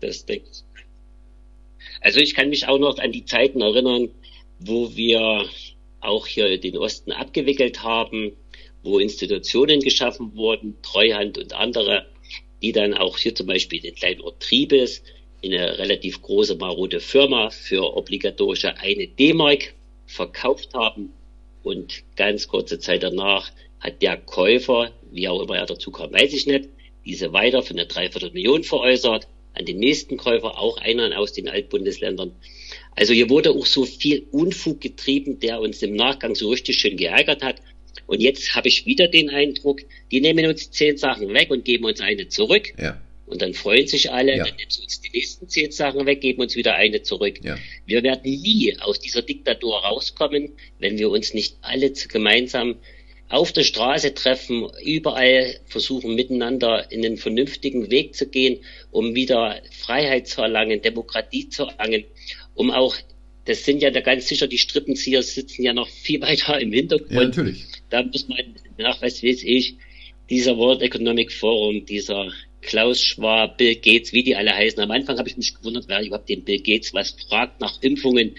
[0.00, 0.42] Das ich.
[2.00, 4.08] Also ich kann mich auch noch an die Zeiten erinnern,
[4.58, 5.44] wo wir
[6.00, 8.32] auch hier den Osten abgewickelt haben,
[8.82, 12.06] wo Institutionen geschaffen wurden, Treuhand und andere,
[12.62, 15.02] die dann auch hier zum Beispiel den kleinen Ort Triebes,
[15.44, 19.74] eine relativ große marode Firma für obligatorische eine D-Mark
[20.06, 21.12] verkauft haben.
[21.62, 26.32] Und ganz kurze Zeit danach hat der Käufer, wie auch immer er dazu kam, weiß
[26.32, 26.68] ich nicht,
[27.04, 32.34] diese weiter für eine Dreiviertelmillion veräußert, an den nächsten Käufer, auch einer aus den Altbundesländern.
[32.94, 36.96] Also hier wurde auch so viel Unfug getrieben, der uns im Nachgang so richtig schön
[36.96, 37.56] geärgert hat.
[38.06, 41.84] Und jetzt habe ich wieder den Eindruck, die nehmen uns zehn Sachen weg und geben
[41.84, 42.72] uns eine zurück.
[42.78, 43.00] Ja.
[43.26, 44.44] Und dann freuen sich alle, ja.
[44.44, 47.40] dann nehmen sie uns die nächsten zehn Sachen weg, geben uns wieder eine zurück.
[47.42, 47.56] Ja.
[47.86, 52.76] Wir werden nie aus dieser Diktatur rauskommen, wenn wir uns nicht alle gemeinsam
[53.32, 58.58] auf der Straße treffen, überall versuchen miteinander in einen vernünftigen Weg zu gehen,
[58.90, 62.04] um wieder Freiheit zu erlangen, Demokratie zu erlangen,
[62.54, 62.94] um auch
[63.44, 67.10] das sind ja da ganz sicher, die Strippenzieher sitzen ja noch viel weiter im Hintergrund.
[67.10, 67.64] Ja, natürlich.
[67.92, 68.38] Da muss man
[68.78, 69.76] nach, was weiß ich,
[70.30, 74.80] dieser World Economic Forum, dieser Klaus Schwab, Bill Gates, wie die alle heißen.
[74.80, 78.34] Am Anfang habe ich mich gewundert, wer überhaupt den Bill Gates was fragt nach Impfungen,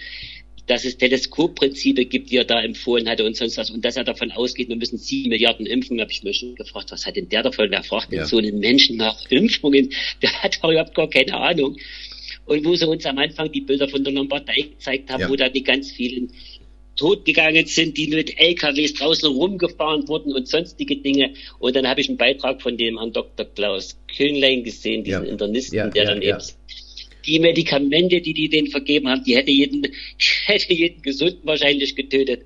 [0.66, 3.70] dass es Teleskopprinzipe gibt, die er da empfohlen hatte und sonst was.
[3.70, 6.90] Und dass er davon ausgeht, wir müssen sieben Milliarden impfen, habe ich mich schon gefragt,
[6.90, 7.70] was hat denn der davon?
[7.70, 8.26] Wer fragt denn ja.
[8.26, 9.92] so einen Menschen nach Impfungen?
[10.22, 11.76] Der hat doch überhaupt gar keine Ahnung.
[12.46, 15.28] und wo sie uns am Anfang die Bilder von der Lombardei gezeigt haben, ja.
[15.28, 16.32] wo da die ganz vielen
[16.96, 21.34] totgegangen sind, die mit LKWs draußen rumgefahren wurden und sonstige Dinge.
[21.58, 23.46] Und dann habe ich einen Beitrag von dem Herrn Dr.
[23.46, 25.30] Klaus Kühnlein gesehen, diesen ja.
[25.30, 26.38] Internisten, ja, der dann eben
[27.26, 29.86] die Medikamente, die die denen vergeben haben, die hätte jeden,
[30.46, 32.42] hätte jeden Gesunden wahrscheinlich getötet.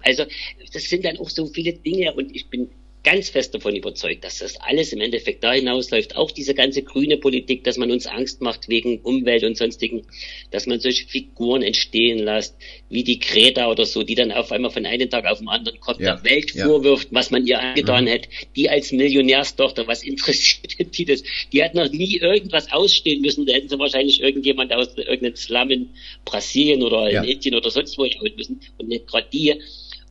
[0.00, 0.24] Also
[0.72, 2.68] das sind dann auch so viele Dinge und ich bin
[3.06, 6.16] ganz fest davon überzeugt, dass das alles im Endeffekt da hinausläuft.
[6.16, 10.02] Auch diese ganze grüne Politik, dass man uns Angst macht wegen Umwelt und sonstigen,
[10.50, 12.56] dass man solche Figuren entstehen lässt,
[12.90, 15.78] wie die Greta oder so, die dann auf einmal von einem Tag auf den anderen
[15.78, 16.16] kommt, ja.
[16.16, 16.66] der Welt ja.
[16.66, 18.08] vorwirft, was man ihr angetan mhm.
[18.08, 18.28] hätte.
[18.56, 21.22] Die als Millionärstochter, was interessiert die das?
[21.52, 23.46] Die hat noch nie irgendwas ausstehen müssen.
[23.46, 25.90] Da hätten sie wahrscheinlich irgendjemand aus irgendeinem Slum in
[26.24, 29.54] Brasilien oder in Indien oder sonst wo schauen müssen und nicht gerade die.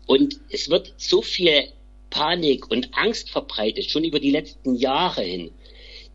[0.06, 1.66] Und es wird so viel
[2.16, 5.52] Panik und Angst verbreitet, schon über die letzten Jahre hin.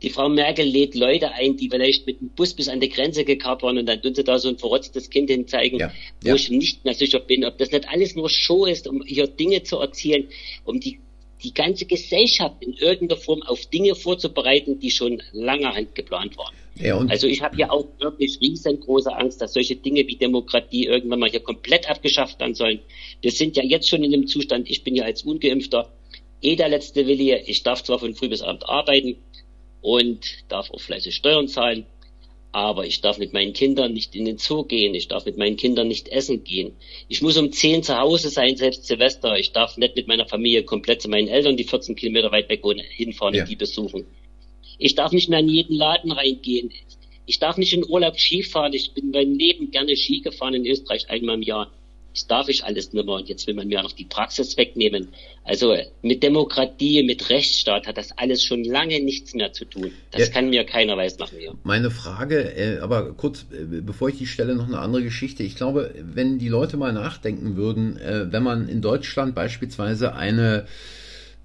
[0.01, 3.27] Die Frau Merkel lädt Leute ein, die vielleicht mit dem Bus bis an die Grenze
[3.27, 6.35] gekarrt waren und dann tun sie da so ein verrotztes Kind hinzeigen, ja, wo ja.
[6.37, 9.63] ich nicht mehr sicher bin, ob das nicht alles nur Show ist, um hier Dinge
[9.63, 10.27] zu erzählen,
[10.65, 11.01] um die,
[11.43, 16.55] die ganze Gesellschaft in irgendeiner Form auf Dinge vorzubereiten, die schon langerhand geplant waren.
[16.77, 21.21] Ja, also ich habe ja auch wirklich riesengroße Angst, dass solche Dinge wie Demokratie irgendwann
[21.21, 22.81] mal hier komplett abgeschafft werden sollen.
[23.21, 25.91] Wir sind ja jetzt schon in dem Zustand, ich bin ja als Ungeimpfter
[26.41, 27.35] eh der letzte Willi.
[27.47, 29.17] Ich darf zwar von früh bis abend arbeiten
[29.83, 31.87] und darf auch fleißig Steuern zahlen,
[32.53, 35.57] aber ich darf mit meinen Kindern nicht in den Zoo gehen, ich darf mit meinen
[35.57, 36.73] Kindern nicht essen gehen.
[37.09, 39.39] Ich muss um 10 zu Hause sein, selbst Silvester.
[39.39, 42.65] Ich darf nicht mit meiner Familie komplett zu meinen Eltern, die 14 Kilometer weit weg
[42.65, 43.43] wohnen, hinfahren ja.
[43.43, 44.07] und die besuchen.
[44.79, 46.73] Ich darf nicht mehr in jeden Laden reingehen.
[47.27, 48.73] Ich darf nicht in Urlaub Ski fahren.
[48.73, 51.71] Ich bin mein Leben gerne Ski gefahren in Österreich einmal im Jahr.
[52.13, 54.57] Das darf ich alles nicht mehr und jetzt will man mir auch noch die Praxis
[54.57, 55.09] wegnehmen.
[55.45, 59.93] Also mit Demokratie, mit Rechtsstaat hat das alles schon lange nichts mehr zu tun.
[60.11, 61.55] Das ja, kann mir keiner weiß nach mir.
[61.63, 65.43] Meine Frage, äh, aber kurz, äh, bevor ich die stelle, noch eine andere Geschichte.
[65.43, 70.67] Ich glaube, wenn die Leute mal nachdenken würden, äh, wenn man in Deutschland beispielsweise eine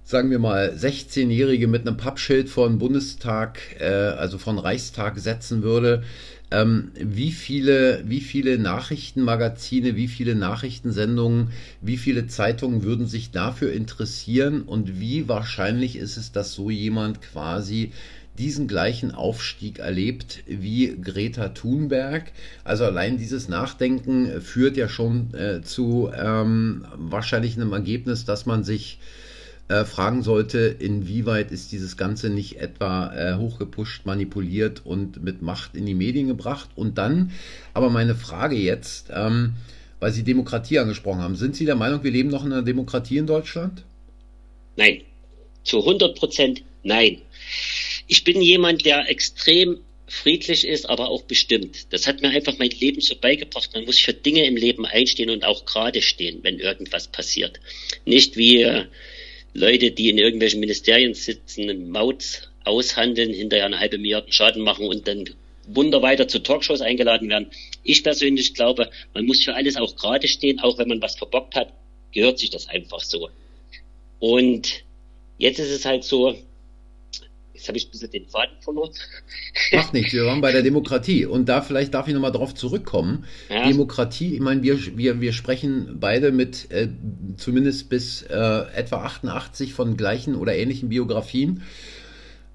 [0.08, 6.04] sagen wir mal, 16-Jährige mit einem Pappschild von Bundestag, äh, also von Reichstag setzen würde,
[6.52, 11.50] ähm, wie viele, wie viele Nachrichtenmagazine, wie viele Nachrichtensendungen,
[11.82, 17.22] wie viele Zeitungen würden sich dafür interessieren und wie wahrscheinlich ist es, dass so jemand
[17.22, 17.92] quasi
[18.38, 22.32] diesen gleichen Aufstieg erlebt wie Greta Thunberg.
[22.64, 28.64] Also allein dieses Nachdenken führt ja schon äh, zu ähm, wahrscheinlich einem Ergebnis, dass man
[28.64, 29.00] sich
[29.68, 35.76] äh, fragen sollte, inwieweit ist dieses Ganze nicht etwa äh, hochgepusht, manipuliert und mit Macht
[35.76, 36.70] in die Medien gebracht.
[36.76, 37.32] Und dann,
[37.74, 39.56] aber meine Frage jetzt, ähm,
[40.00, 43.18] weil Sie Demokratie angesprochen haben, sind Sie der Meinung, wir leben noch in einer Demokratie
[43.18, 43.84] in Deutschland?
[44.76, 45.02] Nein,
[45.64, 47.22] zu 100 Prozent nein.
[48.08, 51.92] Ich bin jemand, der extrem friedlich ist, aber auch bestimmt.
[51.92, 53.72] Das hat mir einfach mein Leben so beigebracht.
[53.74, 57.60] Man muss für Dinge im Leben einstehen und auch gerade stehen, wenn irgendwas passiert.
[58.06, 58.86] Nicht wie äh,
[59.56, 65.08] Leute, die in irgendwelchen Ministerien sitzen, Maut aushandeln, hinterher eine halbe Milliarde Schaden machen und
[65.08, 65.24] dann
[65.68, 67.50] wunder weiter zu Talkshows eingeladen werden.
[67.82, 71.56] Ich persönlich glaube, man muss für alles auch gerade stehen, auch wenn man was verbockt
[71.56, 71.72] hat,
[72.12, 73.30] gehört sich das einfach so.
[74.20, 74.84] Und
[75.38, 76.38] jetzt ist es halt so,
[77.56, 78.92] Jetzt habe ich ein bisschen den Faden verloren.
[79.72, 81.26] Macht nichts, wir waren bei der Demokratie.
[81.26, 83.24] Und da vielleicht darf ich nochmal drauf zurückkommen.
[83.50, 83.68] Ja.
[83.68, 86.90] Demokratie, ich meine, wir, wir, wir sprechen beide mit äh,
[87.38, 91.64] zumindest bis äh, etwa 88 von gleichen oder ähnlichen Biografien.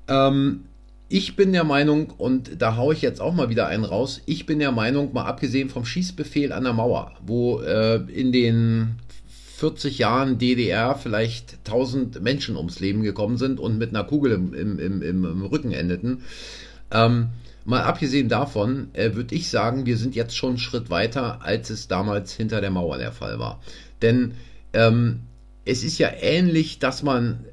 [0.07, 0.65] Ähm,
[1.09, 4.45] ich bin der Meinung, und da haue ich jetzt auch mal wieder einen raus, ich
[4.45, 8.97] bin der Meinung, mal abgesehen vom Schießbefehl an der Mauer, wo äh, in den
[9.61, 14.55] 40 Jahren DDR vielleicht 1000 Menschen ums Leben gekommen sind und mit einer Kugel im,
[14.55, 16.23] im, im, im Rücken endeten.
[16.91, 17.29] Ähm,
[17.67, 21.69] mal abgesehen davon äh, würde ich sagen, wir sind jetzt schon einen Schritt weiter, als
[21.69, 23.61] es damals hinter der Mauer der Fall war.
[24.01, 24.33] Denn
[24.73, 25.21] ähm,
[25.67, 27.45] es ist ja ähnlich, dass man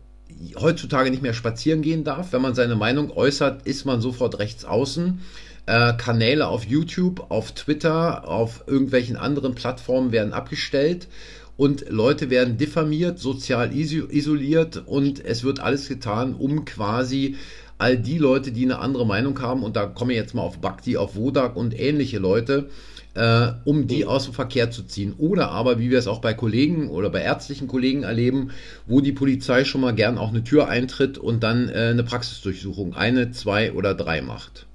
[0.56, 2.32] heutzutage nicht mehr spazieren gehen darf.
[2.32, 5.20] Wenn man seine Meinung äußert, ist man sofort rechts außen.
[5.66, 11.10] Äh, Kanäle auf YouTube, auf Twitter, auf irgendwelchen anderen Plattformen werden abgestellt
[11.58, 17.36] und Leute werden diffamiert, sozial isoliert und es wird alles getan, um quasi
[17.80, 20.60] all die Leute, die eine andere Meinung haben, und da komme ich jetzt mal auf
[20.60, 22.70] Bhakti, auf Wodak und ähnliche Leute,
[23.14, 25.14] äh, um die aus dem Verkehr zu ziehen.
[25.18, 28.52] Oder aber, wie wir es auch bei Kollegen oder bei ärztlichen Kollegen erleben,
[28.86, 32.96] wo die Polizei schon mal gern auch eine Tür eintritt und dann äh, eine Praxisdurchsuchung,
[32.96, 34.66] eine, zwei oder drei macht.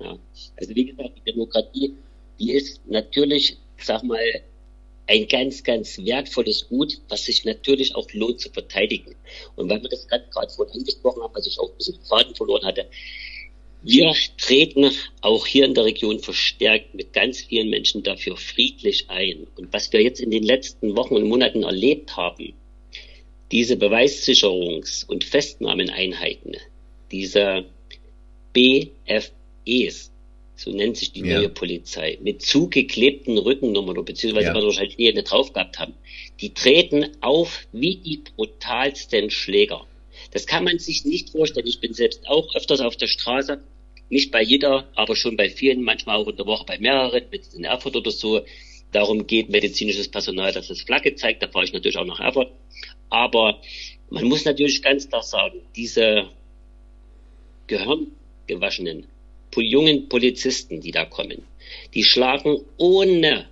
[0.00, 0.16] Ja,
[0.58, 1.94] also wie gesagt, die Demokratie,
[2.38, 4.18] die ist natürlich, sag mal,
[5.10, 9.16] ein ganz, ganz wertvolles Gut, was sich natürlich auch lohnt zu verteidigen.
[9.56, 12.64] Und weil wir das gerade vorhin angesprochen haben, was ich auch ein bisschen Faden verloren
[12.64, 12.86] hatte,
[13.82, 14.90] Wir treten
[15.22, 19.46] auch hier in der Region verstärkt mit ganz vielen Menschen dafür friedlich ein.
[19.56, 22.52] Und was wir jetzt in den letzten Wochen und Monaten erlebt haben,
[23.50, 26.56] diese Beweissicherungs- und Festnahmeneinheiten,
[27.10, 27.64] diese
[28.52, 30.09] BFEs,
[30.60, 31.38] so nennt sich die ja.
[31.38, 34.54] neue Polizei, mit zugeklebten Rückennummern, beziehungsweise ja.
[34.54, 35.94] wir wahrscheinlich nie eine drauf gehabt haben,
[36.38, 39.86] die treten auf wie die brutalsten Schläger.
[40.32, 41.66] Das kann man sich nicht vorstellen.
[41.66, 43.62] Ich bin selbst auch öfters auf der Straße,
[44.10, 47.54] nicht bei jeder, aber schon bei vielen, manchmal auch in der Woche bei mehreren, mit
[47.54, 48.42] in Erfurt oder so.
[48.92, 51.42] Darum geht medizinisches Personal, dass es Flagge zeigt.
[51.42, 52.52] Da fahre ich natürlich auch nach Erfurt.
[53.08, 53.62] Aber
[54.10, 56.28] man muss natürlich ganz klar sagen, diese
[57.66, 59.06] gehirngewaschenen
[59.58, 61.42] jungen Polizisten, die da kommen,
[61.94, 63.48] die schlagen ohne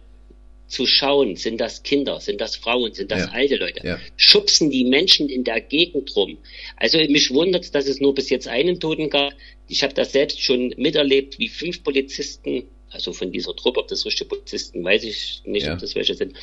[0.69, 3.29] zu schauen, sind das Kinder, sind das Frauen, sind das ja.
[3.31, 3.99] alte Leute, ja.
[4.17, 6.37] schubsen die Menschen in der Gegend rum.
[6.77, 9.33] Also mich wundert, dass es nur bis jetzt einen Toten gab.
[9.67, 14.05] Ich habe das selbst schon miterlebt, wie fünf Polizisten, also von dieser Truppe, ob das
[14.05, 15.73] richtige Polizisten, weiß ich nicht, ja.
[15.73, 16.35] ob das welche sind,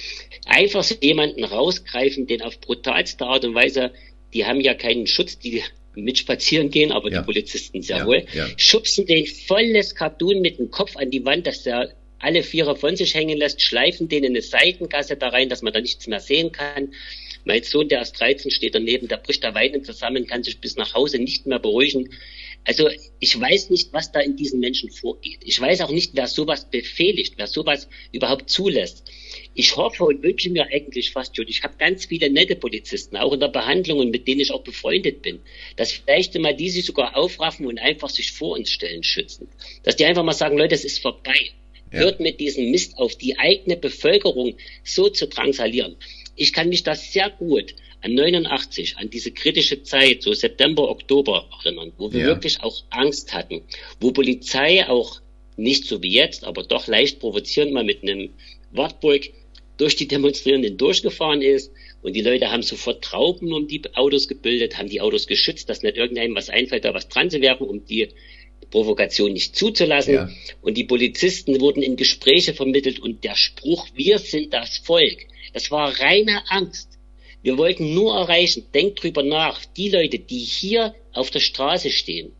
[0.45, 3.91] einfach so jemanden rausgreifen, den auf brutalste Art und Weise,
[4.33, 5.63] die haben ja keinen Schutz, die
[5.95, 8.25] mit spazieren gehen, aber die Polizisten sehr wohl,
[8.57, 12.95] schubsen den volles Cartoon mit dem Kopf an die Wand, dass der alle Vierer von
[12.95, 16.19] sich hängen lässt, schleifen den in eine Seitengasse da rein, dass man da nichts mehr
[16.19, 16.93] sehen kann.
[17.43, 20.75] Mein Sohn, der ist 13, steht daneben, der bricht da weinend zusammen, kann sich bis
[20.75, 22.09] nach Hause nicht mehr beruhigen.
[22.63, 22.89] Also
[23.19, 25.41] ich weiß nicht, was da in diesen Menschen vorgeht.
[25.43, 29.03] Ich weiß auch nicht, wer sowas befehligt, wer sowas überhaupt zulässt.
[29.55, 33.33] Ich hoffe und wünsche mir eigentlich fast schon, ich habe ganz viele nette Polizisten, auch
[33.33, 35.39] in der Behandlung und mit denen ich auch befreundet bin,
[35.77, 39.47] dass vielleicht mal die sich sogar aufraffen und einfach sich vor uns stellen, schützen.
[39.83, 41.51] Dass die einfach mal sagen, Leute, es ist vorbei
[41.91, 41.99] ja.
[41.99, 45.95] hört mit diesem Mist auf, die eigene Bevölkerung so zu drangsalieren.
[46.35, 51.47] Ich kann mich da sehr gut an 89, an diese kritische Zeit, so September, Oktober
[51.63, 52.27] erinnern, wo wir ja.
[52.27, 53.63] wirklich auch Angst hatten,
[53.99, 55.21] wo Polizei auch
[55.57, 58.33] nicht so wie jetzt, aber doch leicht provozierend mal mit einem
[58.71, 59.29] Wartburg
[59.77, 61.71] durch die Demonstrierenden durchgefahren ist
[62.01, 65.81] und die Leute haben sofort Trauben um die Autos gebildet, haben die Autos geschützt, dass
[65.81, 68.09] nicht irgendeinem was einfällt, da was dran zu werfen, um die
[68.71, 70.13] Provokation nicht zuzulassen.
[70.13, 70.29] Ja.
[70.61, 75.71] Und die Polizisten wurden in Gespräche vermittelt und der Spruch, wir sind das Volk, das
[75.71, 76.89] war reine Angst.
[77.41, 82.31] Wir wollten nur erreichen, denkt drüber nach, die Leute, die hier auf der Straße stehen,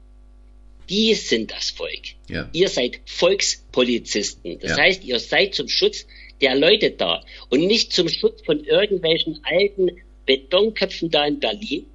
[0.90, 2.16] die sind das Volk.
[2.28, 2.50] Ja.
[2.54, 4.60] Ihr seid Volkspolizisten.
[4.60, 4.78] Das ja.
[4.78, 6.06] heißt, ihr seid zum Schutz
[6.42, 11.86] der Leute da und nicht zum Schutz von irgendwelchen alten Betonköpfen da in Berlin,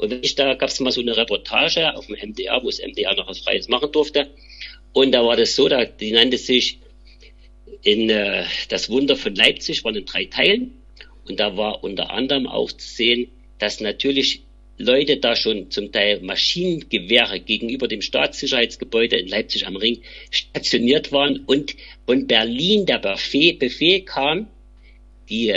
[0.00, 3.14] und ich, da gab es mal so eine Reportage auf dem MDR, wo das MDR
[3.16, 4.30] noch was Freies machen durfte.
[4.94, 6.78] Und da war das so, da, die nannte sich
[7.82, 10.72] in äh, das Wunder von Leipzig, waren in drei Teilen.
[11.28, 14.44] Und da war unter anderem auch zu sehen, dass natürlich
[14.80, 20.00] Leute da schon zum Teil Maschinengewehre gegenüber dem Staatssicherheitsgebäude in Leipzig am Ring
[20.30, 21.76] stationiert waren und
[22.06, 24.48] von Berlin der Befehl, Befehl kam,
[25.28, 25.54] die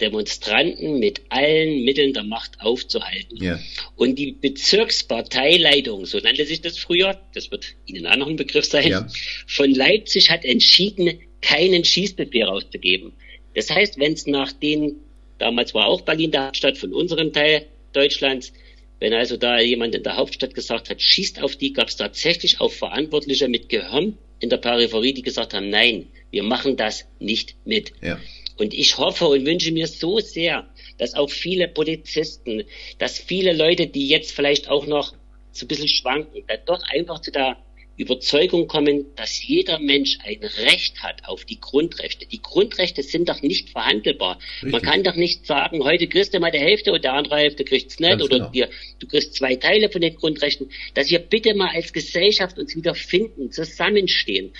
[0.00, 3.42] Demonstranten mit allen Mitteln der Macht aufzuhalten.
[3.42, 3.58] Ja.
[3.96, 8.64] Und die Bezirksparteileitung, so nannte sich das früher, das wird Ihnen auch noch ein Begriff
[8.64, 9.06] sein, ja.
[9.46, 13.12] von Leipzig hat entschieden, keinen Schießbefehl rauszugeben.
[13.54, 14.96] Das heißt, wenn es nach den,
[15.38, 18.52] damals war auch Berlin der Hauptstadt von unserem Teil Deutschlands,
[18.98, 22.60] wenn also da jemand in der Hauptstadt gesagt hat, schießt auf die, gab es tatsächlich
[22.60, 27.56] auch Verantwortliche mit Gehirn in der Peripherie, die gesagt haben, nein, wir machen das nicht
[27.64, 27.92] mit.
[28.02, 28.18] Ja.
[28.58, 30.68] Und ich hoffe und wünsche mir so sehr,
[30.98, 32.64] dass auch viele Polizisten,
[32.98, 35.14] dass viele Leute, die jetzt vielleicht auch noch
[35.52, 37.56] so ein bisschen schwanken, dann doch einfach zu der
[38.00, 42.26] Überzeugung kommen, dass jeder Mensch ein Recht hat auf die Grundrechte.
[42.26, 44.38] Die Grundrechte sind doch nicht verhandelbar.
[44.62, 44.72] Richtig.
[44.72, 47.64] Man kann doch nicht sagen, heute kriegst du mal die Hälfte und der andere Hälfte
[47.64, 48.50] kriegt's nicht Ganz oder genau.
[48.50, 50.70] dir, du kriegst zwei Teile von den Grundrechten.
[50.94, 54.52] Dass wir bitte mal als Gesellschaft uns wieder finden, zusammenstehen.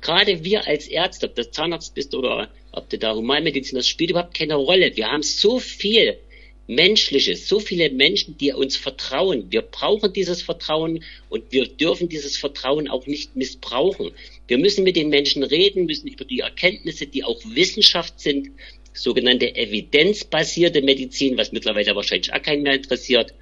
[0.00, 4.10] Gerade wir als Ärzte, ob du Zahnarzt bist oder ob du da Humanmedizin, das spielt
[4.10, 4.96] überhaupt keine Rolle.
[4.96, 6.18] Wir haben so viel
[6.66, 9.46] Menschliches, so viele Menschen, die uns vertrauen.
[9.50, 14.10] Wir brauchen dieses Vertrauen und wir dürfen dieses Vertrauen auch nicht missbrauchen.
[14.48, 18.48] Wir müssen mit den Menschen reden, müssen über die Erkenntnisse, die auch Wissenschaft sind,
[18.92, 23.34] sogenannte evidenzbasierte Medizin, was mittlerweile wahrscheinlich auch keinen mehr interessiert.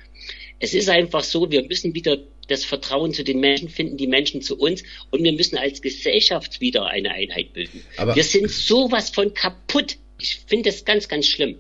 [0.59, 2.19] Es ist einfach so, wir müssen wieder
[2.49, 6.61] das Vertrauen zu den Menschen finden, die Menschen zu uns und wir müssen als Gesellschaft
[6.61, 7.83] wieder eine Einheit bilden.
[7.97, 9.97] Aber wir sind sowas von kaputt.
[10.21, 11.57] Ich finde es ganz, ganz schlimm.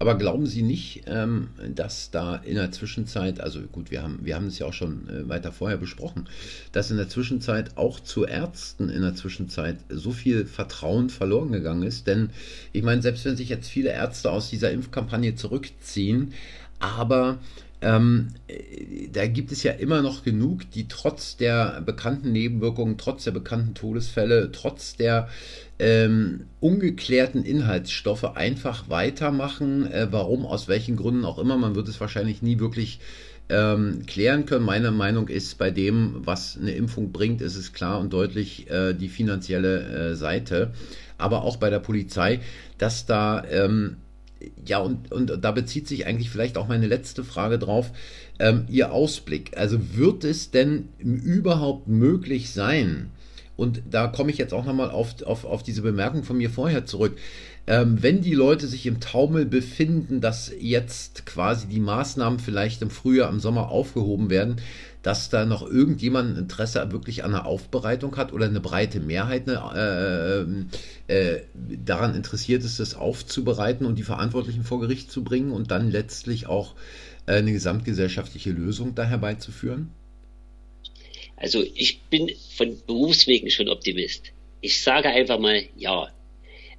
[0.00, 4.36] Aber glauben Sie nicht, ähm, dass da in der Zwischenzeit, also gut, wir haben, wir
[4.36, 6.28] haben es ja auch schon äh, weiter vorher besprochen,
[6.70, 11.82] dass in der Zwischenzeit auch zu Ärzten in der Zwischenzeit so viel Vertrauen verloren gegangen
[11.82, 12.06] ist?
[12.06, 12.30] Denn
[12.72, 16.32] ich meine, selbst wenn sich jetzt viele Ärzte aus dieser Impfkampagne zurückziehen,
[16.78, 17.38] aber
[17.80, 18.28] ähm,
[19.12, 23.74] da gibt es ja immer noch genug, die trotz der bekannten Nebenwirkungen, trotz der bekannten
[23.74, 25.28] Todesfälle, trotz der
[25.78, 29.90] ähm, ungeklärten Inhaltsstoffe einfach weitermachen.
[29.90, 32.98] Äh, warum, aus welchen Gründen auch immer, man wird es wahrscheinlich nie wirklich
[33.48, 34.64] ähm, klären können.
[34.64, 38.92] Meine Meinung ist, bei dem, was eine Impfung bringt, ist es klar und deutlich äh,
[38.92, 40.72] die finanzielle äh, Seite.
[41.16, 42.40] Aber auch bei der Polizei,
[42.76, 43.96] dass da ähm,
[44.64, 47.90] ja, und, und da bezieht sich eigentlich vielleicht auch meine letzte Frage drauf.
[48.38, 49.56] Ähm, Ihr Ausblick.
[49.56, 53.10] Also wird es denn überhaupt möglich sein,
[53.58, 56.86] und da komme ich jetzt auch nochmal auf, auf, auf diese Bemerkung von mir vorher
[56.86, 57.18] zurück,
[57.66, 62.90] ähm, wenn die Leute sich im Taumel befinden, dass jetzt quasi die Maßnahmen vielleicht im
[62.90, 64.60] Frühjahr, im Sommer aufgehoben werden,
[65.08, 69.48] dass da noch irgendjemand ein Interesse wirklich an einer Aufbereitung hat oder eine breite Mehrheit
[69.48, 70.68] eine,
[71.08, 75.70] äh, äh, daran interessiert ist, das aufzubereiten und die Verantwortlichen vor Gericht zu bringen und
[75.70, 76.74] dann letztlich auch
[77.24, 79.92] äh, eine gesamtgesellschaftliche Lösung da herbeizuführen?
[81.36, 84.32] Also ich bin von Berufswegen schon Optimist.
[84.60, 86.10] Ich sage einfach mal ja.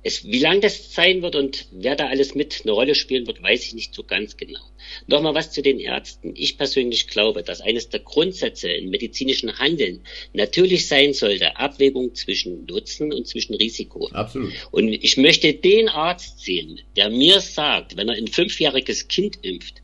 [0.02, 3.44] Es, wie lang das sein wird und wer da alles mit eine Rolle spielen wird,
[3.44, 4.62] weiß ich nicht so ganz genau.
[5.08, 6.34] Nochmal was zu den Ärzten.
[6.36, 12.66] Ich persönlich glaube, dass eines der Grundsätze im medizinischen Handeln natürlich sein sollte, Abwägung zwischen
[12.66, 14.08] Nutzen und zwischen Risiko.
[14.14, 14.54] Absolut.
[14.72, 19.82] Und ich möchte den Arzt sehen, der mir sagt, wenn er ein fünfjähriges Kind impft,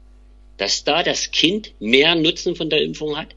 [0.57, 3.35] dass da das Kind mehr Nutzen von der Impfung hat,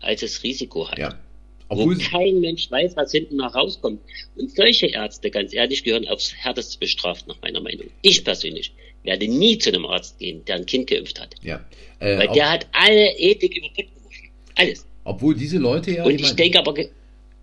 [0.00, 0.98] als es Risiko hat.
[0.98, 1.20] Ja.
[1.68, 4.00] Obwohl wo kein Mensch weiß, was hinten noch rauskommt.
[4.36, 7.86] Und solche Ärzte, ganz ehrlich, gehören aufs härteste bestraft, nach meiner Meinung.
[8.02, 11.34] Ich persönlich werde nie zu einem Arzt gehen, der ein Kind geimpft hat.
[11.42, 11.64] Ja.
[11.98, 13.90] Äh, Weil der hat alle Ethik überbrückt.
[14.56, 14.86] Alles.
[15.04, 16.04] Obwohl diese Leute ja.
[16.04, 16.76] Und ich, denke aber.
[16.78, 16.88] Äh,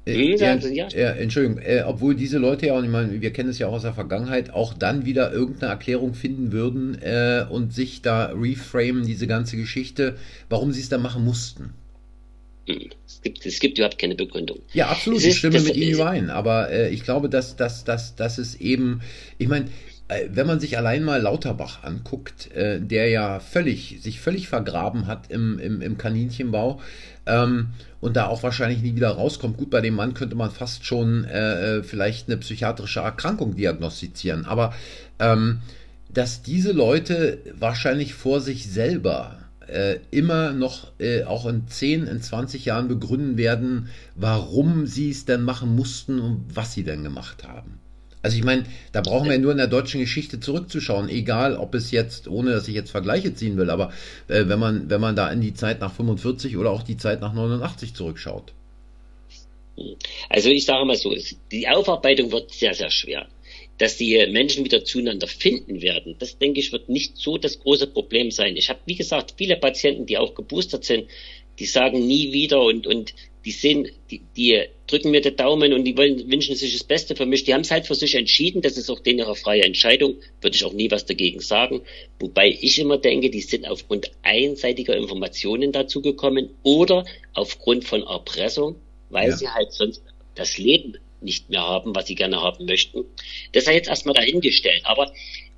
[0.05, 3.49] hm, ja, ja, ja, Entschuldigung, äh, obwohl diese Leute ja, und ich meine, wir kennen
[3.49, 7.73] es ja auch aus der Vergangenheit, auch dann wieder irgendeine Erklärung finden würden äh, und
[7.73, 10.17] sich da reframen, diese ganze Geschichte,
[10.49, 11.73] warum sie es da machen mussten.
[12.65, 14.59] Es gibt, es gibt überhaupt keine Begründung.
[14.73, 16.29] Ja, absolut, ist, ich stimme mit Ihnen überein.
[16.29, 19.01] Aber äh, ich glaube, dass, dass, dass, dass es eben,
[19.37, 19.65] ich meine,
[20.07, 25.07] äh, wenn man sich allein mal Lauterbach anguckt, äh, der ja völlig, sich völlig vergraben
[25.07, 26.81] hat im, im, im Kaninchenbau
[27.25, 27.67] ähm,
[28.01, 29.57] und da auch wahrscheinlich nie wieder rauskommt.
[29.57, 34.45] Gut, bei dem Mann könnte man fast schon äh, äh vielleicht eine psychiatrische Erkrankung diagnostizieren.
[34.45, 34.73] Aber
[35.19, 35.59] ähm,
[36.13, 42.21] dass diese Leute wahrscheinlich vor sich selber äh, immer noch äh, auch in 10, in
[42.21, 47.43] 20 Jahren begründen werden, warum sie es denn machen mussten und was sie denn gemacht
[47.43, 47.79] haben.
[48.21, 51.91] Also ich meine, da brauchen wir nur in der deutschen Geschichte zurückzuschauen, egal ob es
[51.91, 53.91] jetzt, ohne dass ich jetzt Vergleiche ziehen will, aber
[54.29, 57.19] äh, wenn man, wenn man da in die Zeit nach 45 oder auch die Zeit
[57.19, 58.53] nach 89 zurückschaut.
[60.29, 61.13] Also ich sage mal so,
[61.51, 63.27] die Aufarbeitung wird sehr, sehr schwer
[63.77, 67.87] dass die Menschen wieder zueinander finden werden, das denke ich wird nicht so das große
[67.87, 68.55] Problem sein.
[68.55, 71.07] Ich habe, wie gesagt, viele Patienten, die auch geboostert sind,
[71.59, 73.13] die sagen nie wieder und, und
[73.45, 77.15] die sehen, die, die drücken mir den Daumen und die wollen, wünschen sich das Beste
[77.15, 77.43] für mich.
[77.43, 80.55] Die haben es halt für sich entschieden, das ist auch denen ihre freie Entscheidung, würde
[80.55, 81.81] ich auch nie was dagegen sagen.
[82.19, 88.75] Wobei ich immer denke, die sind aufgrund einseitiger Informationen dazu gekommen oder aufgrund von Erpressung,
[89.09, 89.37] weil ja.
[89.37, 90.01] sie halt sonst
[90.35, 93.05] das Leben nicht mehr haben, was sie gerne haben möchten.
[93.51, 94.81] Das sei jetzt erstmal dahingestellt.
[94.83, 95.11] Aber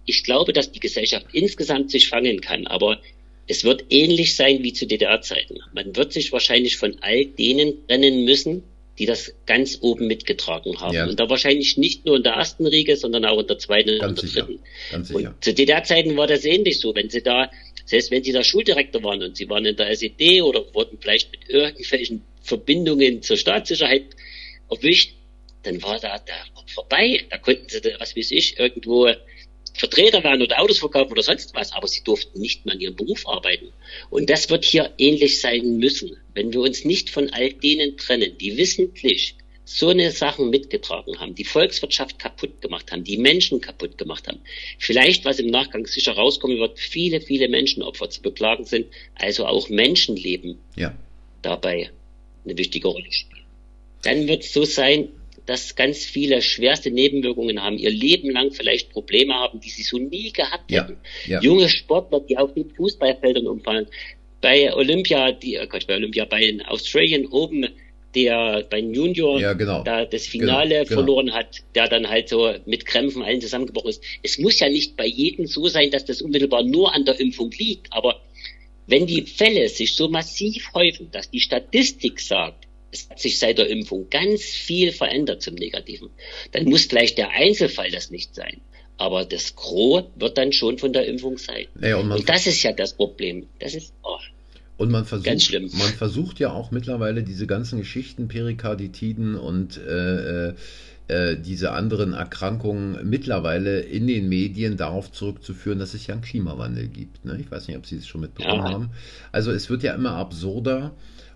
[0.06, 2.68] ich glaube, dass die Gesellschaft insgesamt sich fangen kann.
[2.68, 3.02] Aber
[3.48, 5.60] es wird ähnlich sein wie zu DDR-Zeiten.
[5.74, 8.64] Man wird sich wahrscheinlich von all denen trennen müssen,
[8.98, 10.94] die das ganz oben mitgetragen haben.
[10.94, 11.06] Ja.
[11.08, 14.24] Und da wahrscheinlich nicht nur in der ersten Riege, sondern auch in der zweiten ganz
[14.24, 14.64] und der dritten.
[14.92, 15.30] Ganz sicher.
[15.30, 16.96] Und zu DDR-Zeiten war das ähnlich so.
[16.96, 17.52] Wenn sie da,
[17.86, 21.32] selbst wenn sie da Schuldirektor waren und sie waren in der SED oder wurden vielleicht
[21.32, 24.06] mit irgendwelchen Verbindungen zur Staatssicherheit
[24.70, 25.15] erwischt,
[25.66, 26.34] dann war da, da
[26.74, 27.24] vorbei.
[27.30, 29.10] Da konnten sie, was weiß ich, irgendwo
[29.74, 32.96] Vertreter werden oder Autos verkaufen oder sonst was, aber sie durften nicht mehr in ihrem
[32.96, 33.74] Beruf arbeiten.
[34.10, 36.18] Und das wird hier ähnlich sein müssen.
[36.34, 39.36] Wenn wir uns nicht von all denen trennen, die wissentlich
[39.66, 44.40] so eine Sachen mitgetragen haben, die Volkswirtschaft kaputt gemacht haben, die Menschen kaputt gemacht haben.
[44.78, 49.68] Vielleicht, was im Nachgang sicher rauskommen wird, viele, viele Menschenopfer zu beklagen sind, also auch
[49.70, 50.96] Menschenleben ja.
[51.42, 51.90] dabei
[52.46, 53.44] eine wichtige Rolle spielen.
[54.04, 55.10] Dann wird es so sein,
[55.46, 59.98] dass ganz viele schwerste Nebenwirkungen haben, ihr Leben lang vielleicht Probleme haben, die sie so
[59.98, 60.98] nie gehabt ja, hätten.
[61.28, 61.42] Ja.
[61.42, 63.88] Junge Sportler, die auf den Fußballfeldern umfallen.
[64.42, 67.68] Bei Olympia, die, oh Gott, bei Olympia, bei den Australian Open,
[68.16, 69.84] der beim Junior ja, genau.
[69.84, 71.38] da das Finale genau, verloren genau.
[71.38, 74.04] hat, der dann halt so mit Krämpfen allen zusammengebrochen ist.
[74.24, 77.52] Es muss ja nicht bei jedem so sein, dass das unmittelbar nur an der Impfung
[77.52, 78.22] liegt, aber
[78.88, 82.65] wenn die Fälle sich so massiv häufen, dass die Statistik sagt,
[82.96, 86.10] es hat sich seit der Impfung ganz viel verändert zum Negativen.
[86.52, 88.62] Dann muss vielleicht der Einzelfall das nicht sein.
[88.98, 91.66] Aber das Gros wird dann schon von der Impfung sein.
[91.76, 93.48] Naja, und, und, das ist ja das Problem.
[93.60, 94.18] Das ist, oh,
[94.78, 100.54] Und man versucht, man versucht ja auch mittlerweile diese ganzen Geschichten, Perikarditiden und äh, äh,
[101.08, 106.88] äh, diese anderen Erkrankungen mittlerweile in den Medien darauf zurückzuführen, dass es ja einen Klimawandel
[106.88, 107.26] gibt.
[107.26, 107.38] Ne?
[107.42, 108.72] Ich weiß nicht, ob Sie es schon mitbekommen ja.
[108.72, 108.90] haben.
[109.34, 110.94] Also es wird ja immer absurder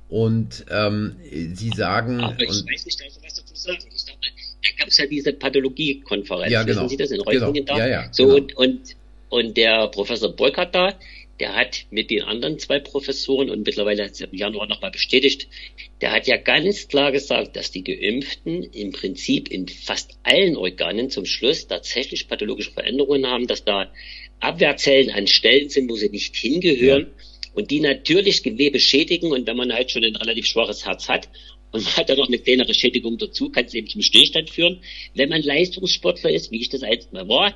[0.10, 1.16] und ähm,
[1.54, 2.20] Sie sagen.
[2.20, 3.86] Aber ich weiß nicht, also was dazu sagen.
[3.96, 4.28] Ich dachte,
[4.64, 6.52] da gab es ja diese Pathologie-Konferenz.
[6.52, 6.78] Ja, genau.
[6.78, 7.78] Wissen Sie das in Reutlingen genau.
[7.78, 7.88] da?
[7.88, 8.36] Ja, ja, so, genau.
[8.36, 8.96] und, und,
[9.30, 10.96] und der Professor Burkhardt da,
[11.40, 15.48] der hat mit den anderen zwei Professoren und mittlerweile hat es im Januar nochmal bestätigt,
[16.02, 21.10] der hat ja ganz klar gesagt, dass die Geimpften im Prinzip in fast allen Organen
[21.10, 23.92] zum Schluss tatsächlich pathologische Veränderungen haben, dass da
[24.40, 27.19] Abwehrzellen an Stellen sind, wo sie nicht hingehören ja.
[27.54, 31.30] Und die natürlich Gewebe schädigen und wenn man halt schon ein relativ schwaches Herz hat
[31.72, 34.82] und man hat dann noch eine kleinere Schädigung dazu, kann es eben zum Stillstand führen.
[35.14, 37.54] Wenn man Leistungssportler ist, wie ich das einst mal war,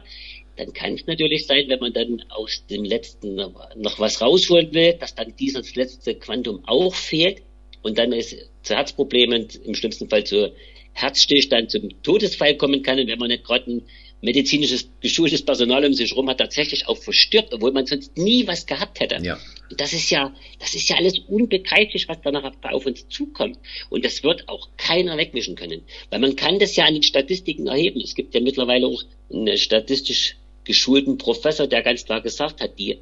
[0.55, 4.93] dann kann es natürlich sein, wenn man dann aus dem letzten noch was rausholen will,
[4.93, 7.41] dass dann dieses letzte Quantum auch fehlt
[7.81, 10.53] und dann es zu Herzproblemen, im schlimmsten Fall zu
[10.93, 12.99] Herzstillstand, zum Todesfall kommen kann.
[12.99, 13.81] Und wenn man nicht gerade ein
[14.23, 18.65] medizinisches, geschultes Personal um sich herum hat, tatsächlich auch verstirbt, obwohl man sonst nie was
[18.65, 19.17] gehabt hätte.
[19.21, 19.37] Ja.
[19.69, 23.59] Und das ist ja, das ist ja alles unbegreiflich, was danach auf uns zukommt.
[23.89, 25.81] Und das wird auch keiner wegwischen können.
[26.09, 27.99] Weil man kann das ja an den Statistiken erheben.
[27.99, 32.99] Es gibt ja mittlerweile auch eine statistisch geschulten Professor, der ganz klar gesagt hat, die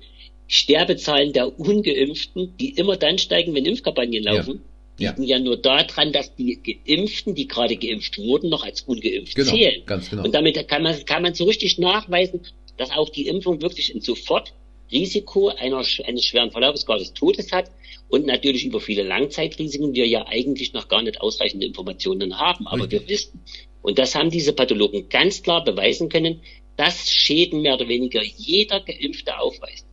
[0.47, 4.70] Sterbezahlen der Ungeimpften, die immer dann steigen, wenn Impfkampagnen laufen, ja.
[5.01, 5.37] Liegen ja.
[5.37, 9.83] ja nur daran, dass die Geimpften, die gerade geimpft wurden, noch als ungeimpft genau, zählen.
[9.85, 10.23] Ganz genau.
[10.23, 12.41] Und damit kann man, kann man so richtig nachweisen,
[12.77, 17.71] dass auch die Impfung wirklich ein Sofortrisiko einer, eines schweren Verlaufes, gar des Todes hat
[18.09, 22.83] und natürlich über viele Langzeitrisiken wir ja eigentlich noch gar nicht ausreichende Informationen haben, aber
[22.83, 23.01] richtig.
[23.01, 23.41] wir wissen.
[23.81, 26.41] Und das haben diese Pathologen ganz klar beweisen können,
[26.77, 29.85] dass Schäden mehr oder weniger jeder Geimpfte aufweist.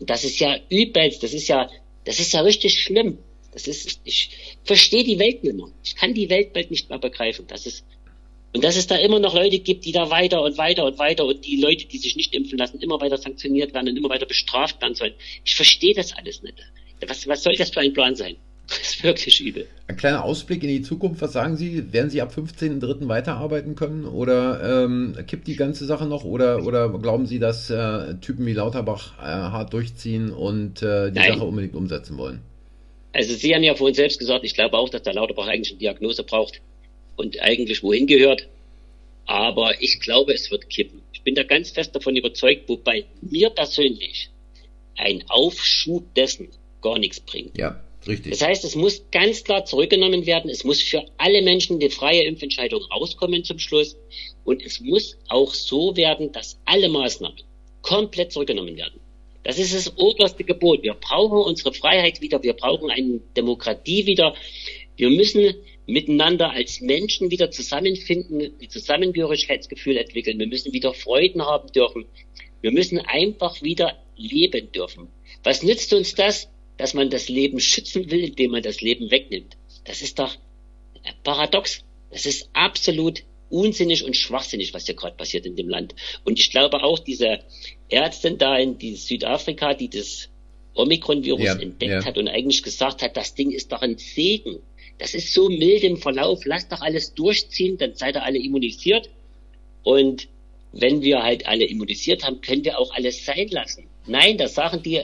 [0.00, 1.68] Und das ist ja übelst, das ist ja,
[2.04, 3.18] das ist ja richtig schlimm.
[3.66, 4.30] Das ist, ich
[4.64, 5.66] verstehe die Welt nicht mehr.
[5.82, 7.46] Ich kann die Welt bald nicht mehr begreifen.
[7.48, 7.84] Das ist,
[8.54, 11.24] und dass es da immer noch Leute gibt, die da weiter und weiter und weiter
[11.24, 14.26] und die Leute, die sich nicht impfen lassen, immer weiter sanktioniert werden und immer weiter
[14.26, 15.14] bestraft werden sollen.
[15.44, 16.54] Ich verstehe das alles nicht.
[17.06, 18.36] Was, was soll das für ein Plan sein?
[18.68, 19.66] Das ist wirklich übel.
[19.86, 21.22] Ein kleiner Ausblick in die Zukunft.
[21.22, 21.90] Was sagen Sie?
[21.90, 23.08] Werden Sie ab 15.03.
[23.08, 24.04] weiterarbeiten können?
[24.04, 26.24] Oder ähm, kippt die ganze Sache noch?
[26.24, 31.18] Oder, oder glauben Sie, dass äh, Typen wie Lauterbach äh, hart durchziehen und äh, die
[31.18, 31.32] Nein.
[31.32, 32.40] Sache unbedingt umsetzen wollen?
[33.18, 35.80] Also Sie haben ja vorhin selbst gesagt, ich glaube auch, dass der Lauterbach eigentlich eine
[35.80, 36.60] Diagnose braucht
[37.16, 38.46] und eigentlich wohin gehört.
[39.26, 41.02] Aber ich glaube, es wird kippen.
[41.12, 44.30] Ich bin da ganz fest davon überzeugt, wobei mir persönlich
[44.96, 46.50] ein Aufschub dessen
[46.80, 47.58] gar nichts bringt.
[47.58, 47.82] Ja.
[48.06, 48.30] Richtig.
[48.30, 50.48] Das heißt, es muss ganz klar zurückgenommen werden.
[50.48, 53.96] Es muss für alle Menschen die freie Impfentscheidung rauskommen zum Schluss.
[54.44, 57.40] Und es muss auch so werden, dass alle Maßnahmen
[57.82, 59.00] komplett zurückgenommen werden.
[59.48, 60.82] Das ist das oberste Gebot.
[60.82, 62.42] Wir brauchen unsere Freiheit wieder.
[62.42, 64.34] Wir brauchen eine Demokratie wieder.
[64.96, 65.54] Wir müssen
[65.86, 70.38] miteinander als Menschen wieder zusammenfinden, die Zusammengehörigkeitsgefühl entwickeln.
[70.38, 72.04] Wir müssen wieder Freuden haben dürfen.
[72.60, 75.08] Wir müssen einfach wieder leben dürfen.
[75.44, 79.56] Was nützt uns das, dass man das Leben schützen will, indem man das Leben wegnimmt.
[79.84, 80.36] Das ist doch
[81.24, 81.82] paradox.
[82.10, 85.94] Das ist absolut unsinnig und schwachsinnig, was hier gerade passiert in dem Land.
[86.24, 87.38] Und ich glaube auch, diese
[87.90, 90.28] Ärztin da in die Südafrika, die das
[90.74, 92.04] Omikron-Virus ja, entdeckt ja.
[92.04, 94.60] hat und eigentlich gesagt hat, das Ding ist doch ein Segen.
[94.98, 99.08] Das ist so mild im Verlauf, lasst doch alles durchziehen, dann seid ihr alle immunisiert.
[99.82, 100.28] Und
[100.72, 103.88] wenn wir halt alle immunisiert haben, können wir auch alles sein lassen.
[104.06, 105.02] Nein, das sagen die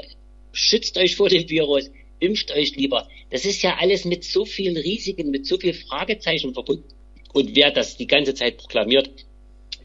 [0.53, 3.09] schützt euch vor dem Virus, impft euch lieber.
[3.31, 6.89] Das ist ja alles mit so vielen Risiken, mit so vielen Fragezeichen verbunden.
[7.33, 9.11] Und wer das die ganze Zeit proklamiert,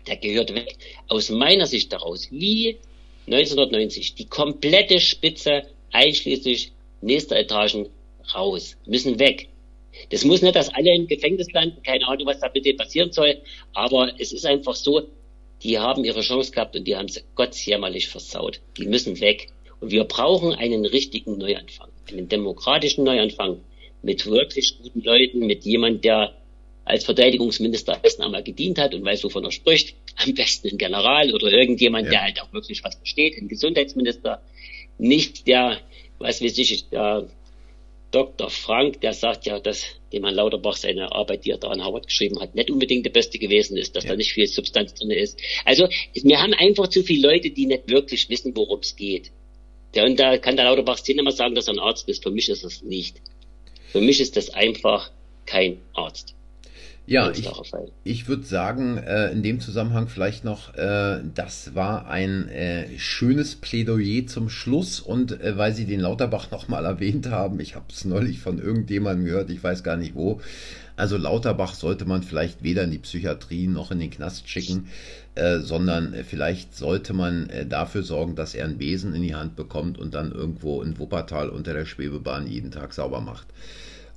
[0.08, 0.76] der gehört weg.
[1.08, 2.78] Aus meiner Sicht daraus, wie
[3.28, 7.90] 1990, die komplette Spitze einschließlich nächster Etagen
[8.34, 9.50] raus, müssen weg.
[10.10, 13.42] Das muss nicht, dass alle im Gefängnis landen, keine Ahnung, was da denen passieren soll,
[13.74, 15.08] aber es ist einfach so,
[15.64, 18.62] die haben ihre Chance gehabt und die haben sie gottsjämmerlich versaut.
[18.78, 19.48] Die müssen weg.
[19.82, 23.60] Und wir brauchen einen richtigen Neuanfang, einen demokratischen Neuanfang
[24.02, 26.34] mit wirklich guten Leuten, mit jemand, der
[26.86, 29.96] als Verteidigungsminister besten einmal gedient hat und weiß, wovon er spricht.
[30.24, 32.12] Am besten ein General oder irgendjemand, ja.
[32.12, 34.42] der halt auch wirklich was versteht, ein Gesundheitsminister.
[34.98, 35.80] Nicht der,
[36.18, 37.30] was weiß ich, der
[38.12, 38.50] Dr.
[38.50, 42.08] Frank, der sagt ja, dass dem Herrn Lauterbach seine Arbeit, die er da an Harvard
[42.08, 44.12] geschrieben hat, nicht unbedingt die beste gewesen ist, dass ja.
[44.12, 45.40] da nicht viel Substanz drin ist.
[45.64, 49.32] Also wir haben einfach zu viele Leute, die nicht wirklich wissen, worum es geht.
[49.94, 52.24] Der, und da kann der Lauterbach immer sagen, dass er ein Arzt ist.
[52.24, 53.22] Für mich ist es nicht.
[53.92, 55.12] Für mich ist das einfach
[55.46, 56.36] kein Arzt.
[57.10, 57.50] Ja, ich,
[58.04, 63.56] ich würde sagen, äh, in dem Zusammenhang vielleicht noch, äh, das war ein äh, schönes
[63.56, 68.06] Plädoyer zum Schluss und äh, weil Sie den Lauterbach nochmal erwähnt haben, ich habe es
[68.06, 70.40] neulich von irgendjemandem gehört, ich weiß gar nicht wo,
[70.98, 74.90] also Lauterbach sollte man vielleicht weder in die Psychiatrie noch in den Knast schicken,
[75.34, 79.56] äh, sondern vielleicht sollte man äh, dafür sorgen, dass er einen Besen in die Hand
[79.56, 83.48] bekommt und dann irgendwo in Wuppertal unter der Schwebebahn jeden Tag sauber macht.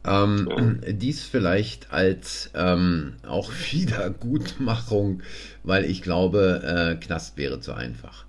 [0.04, 5.22] Ähm, dies vielleicht als ähm, auch Wiedergutmachung,
[5.62, 8.24] weil ich glaube, äh, Knast wäre zu einfach.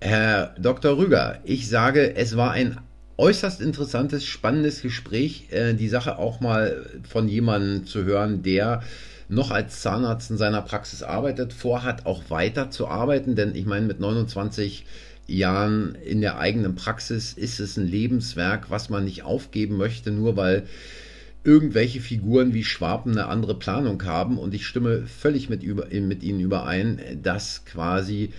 [0.00, 0.96] Herr Dr.
[0.96, 2.78] Rüger, ich sage, es war ein
[3.18, 8.82] äußerst interessantes, spannendes Gespräch, äh, die Sache auch mal von jemandem zu hören, der
[9.28, 13.86] noch als Zahnarzt in seiner Praxis arbeitet, vorhat auch weiter zu arbeiten, denn ich meine,
[13.86, 14.84] mit 29
[15.26, 20.36] Jahren in der eigenen Praxis ist es ein Lebenswerk, was man nicht aufgeben möchte, nur
[20.36, 20.64] weil
[21.44, 24.38] irgendwelche Figuren wie Schwaben eine andere Planung haben.
[24.38, 28.30] Und ich stimme völlig mit, über, mit Ihnen überein, dass quasi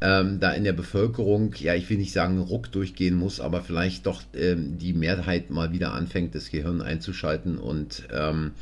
[0.00, 4.06] ähm, da in der Bevölkerung, ja, ich will nicht sagen Ruck durchgehen muss, aber vielleicht
[4.06, 8.52] doch ähm, die Mehrheit mal wieder anfängt, das Gehirn einzuschalten und ähm,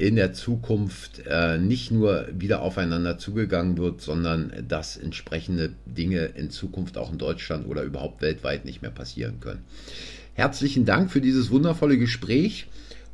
[0.00, 6.48] in der Zukunft äh, nicht nur wieder aufeinander zugegangen wird, sondern dass entsprechende Dinge in
[6.48, 9.62] Zukunft auch in Deutschland oder überhaupt weltweit nicht mehr passieren können.
[10.32, 12.66] Herzlichen Dank für dieses wundervolle Gespräch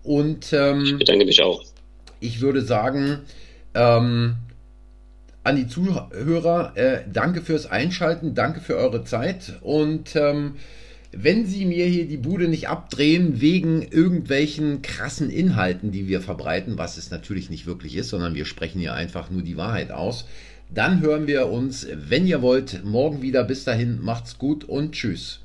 [0.05, 1.65] und ähm, ich bedanke mich auch.
[2.21, 3.19] Ich würde sagen,
[3.75, 4.37] ähm,
[5.43, 10.55] an die Zuhörer, äh, danke fürs Einschalten, danke für eure Zeit und ähm,
[11.19, 16.79] wenn Sie mir hier die Bude nicht abdrehen wegen irgendwelchen krassen Inhalten, die wir verbreiten,
[16.79, 20.27] was es natürlich nicht wirklich ist, sondern wir sprechen hier einfach nur die Wahrheit aus,
[20.75, 23.45] dann hören wir uns, wenn ihr wollt, morgen wieder.
[23.45, 25.41] Bis dahin, macht's gut und tschüss.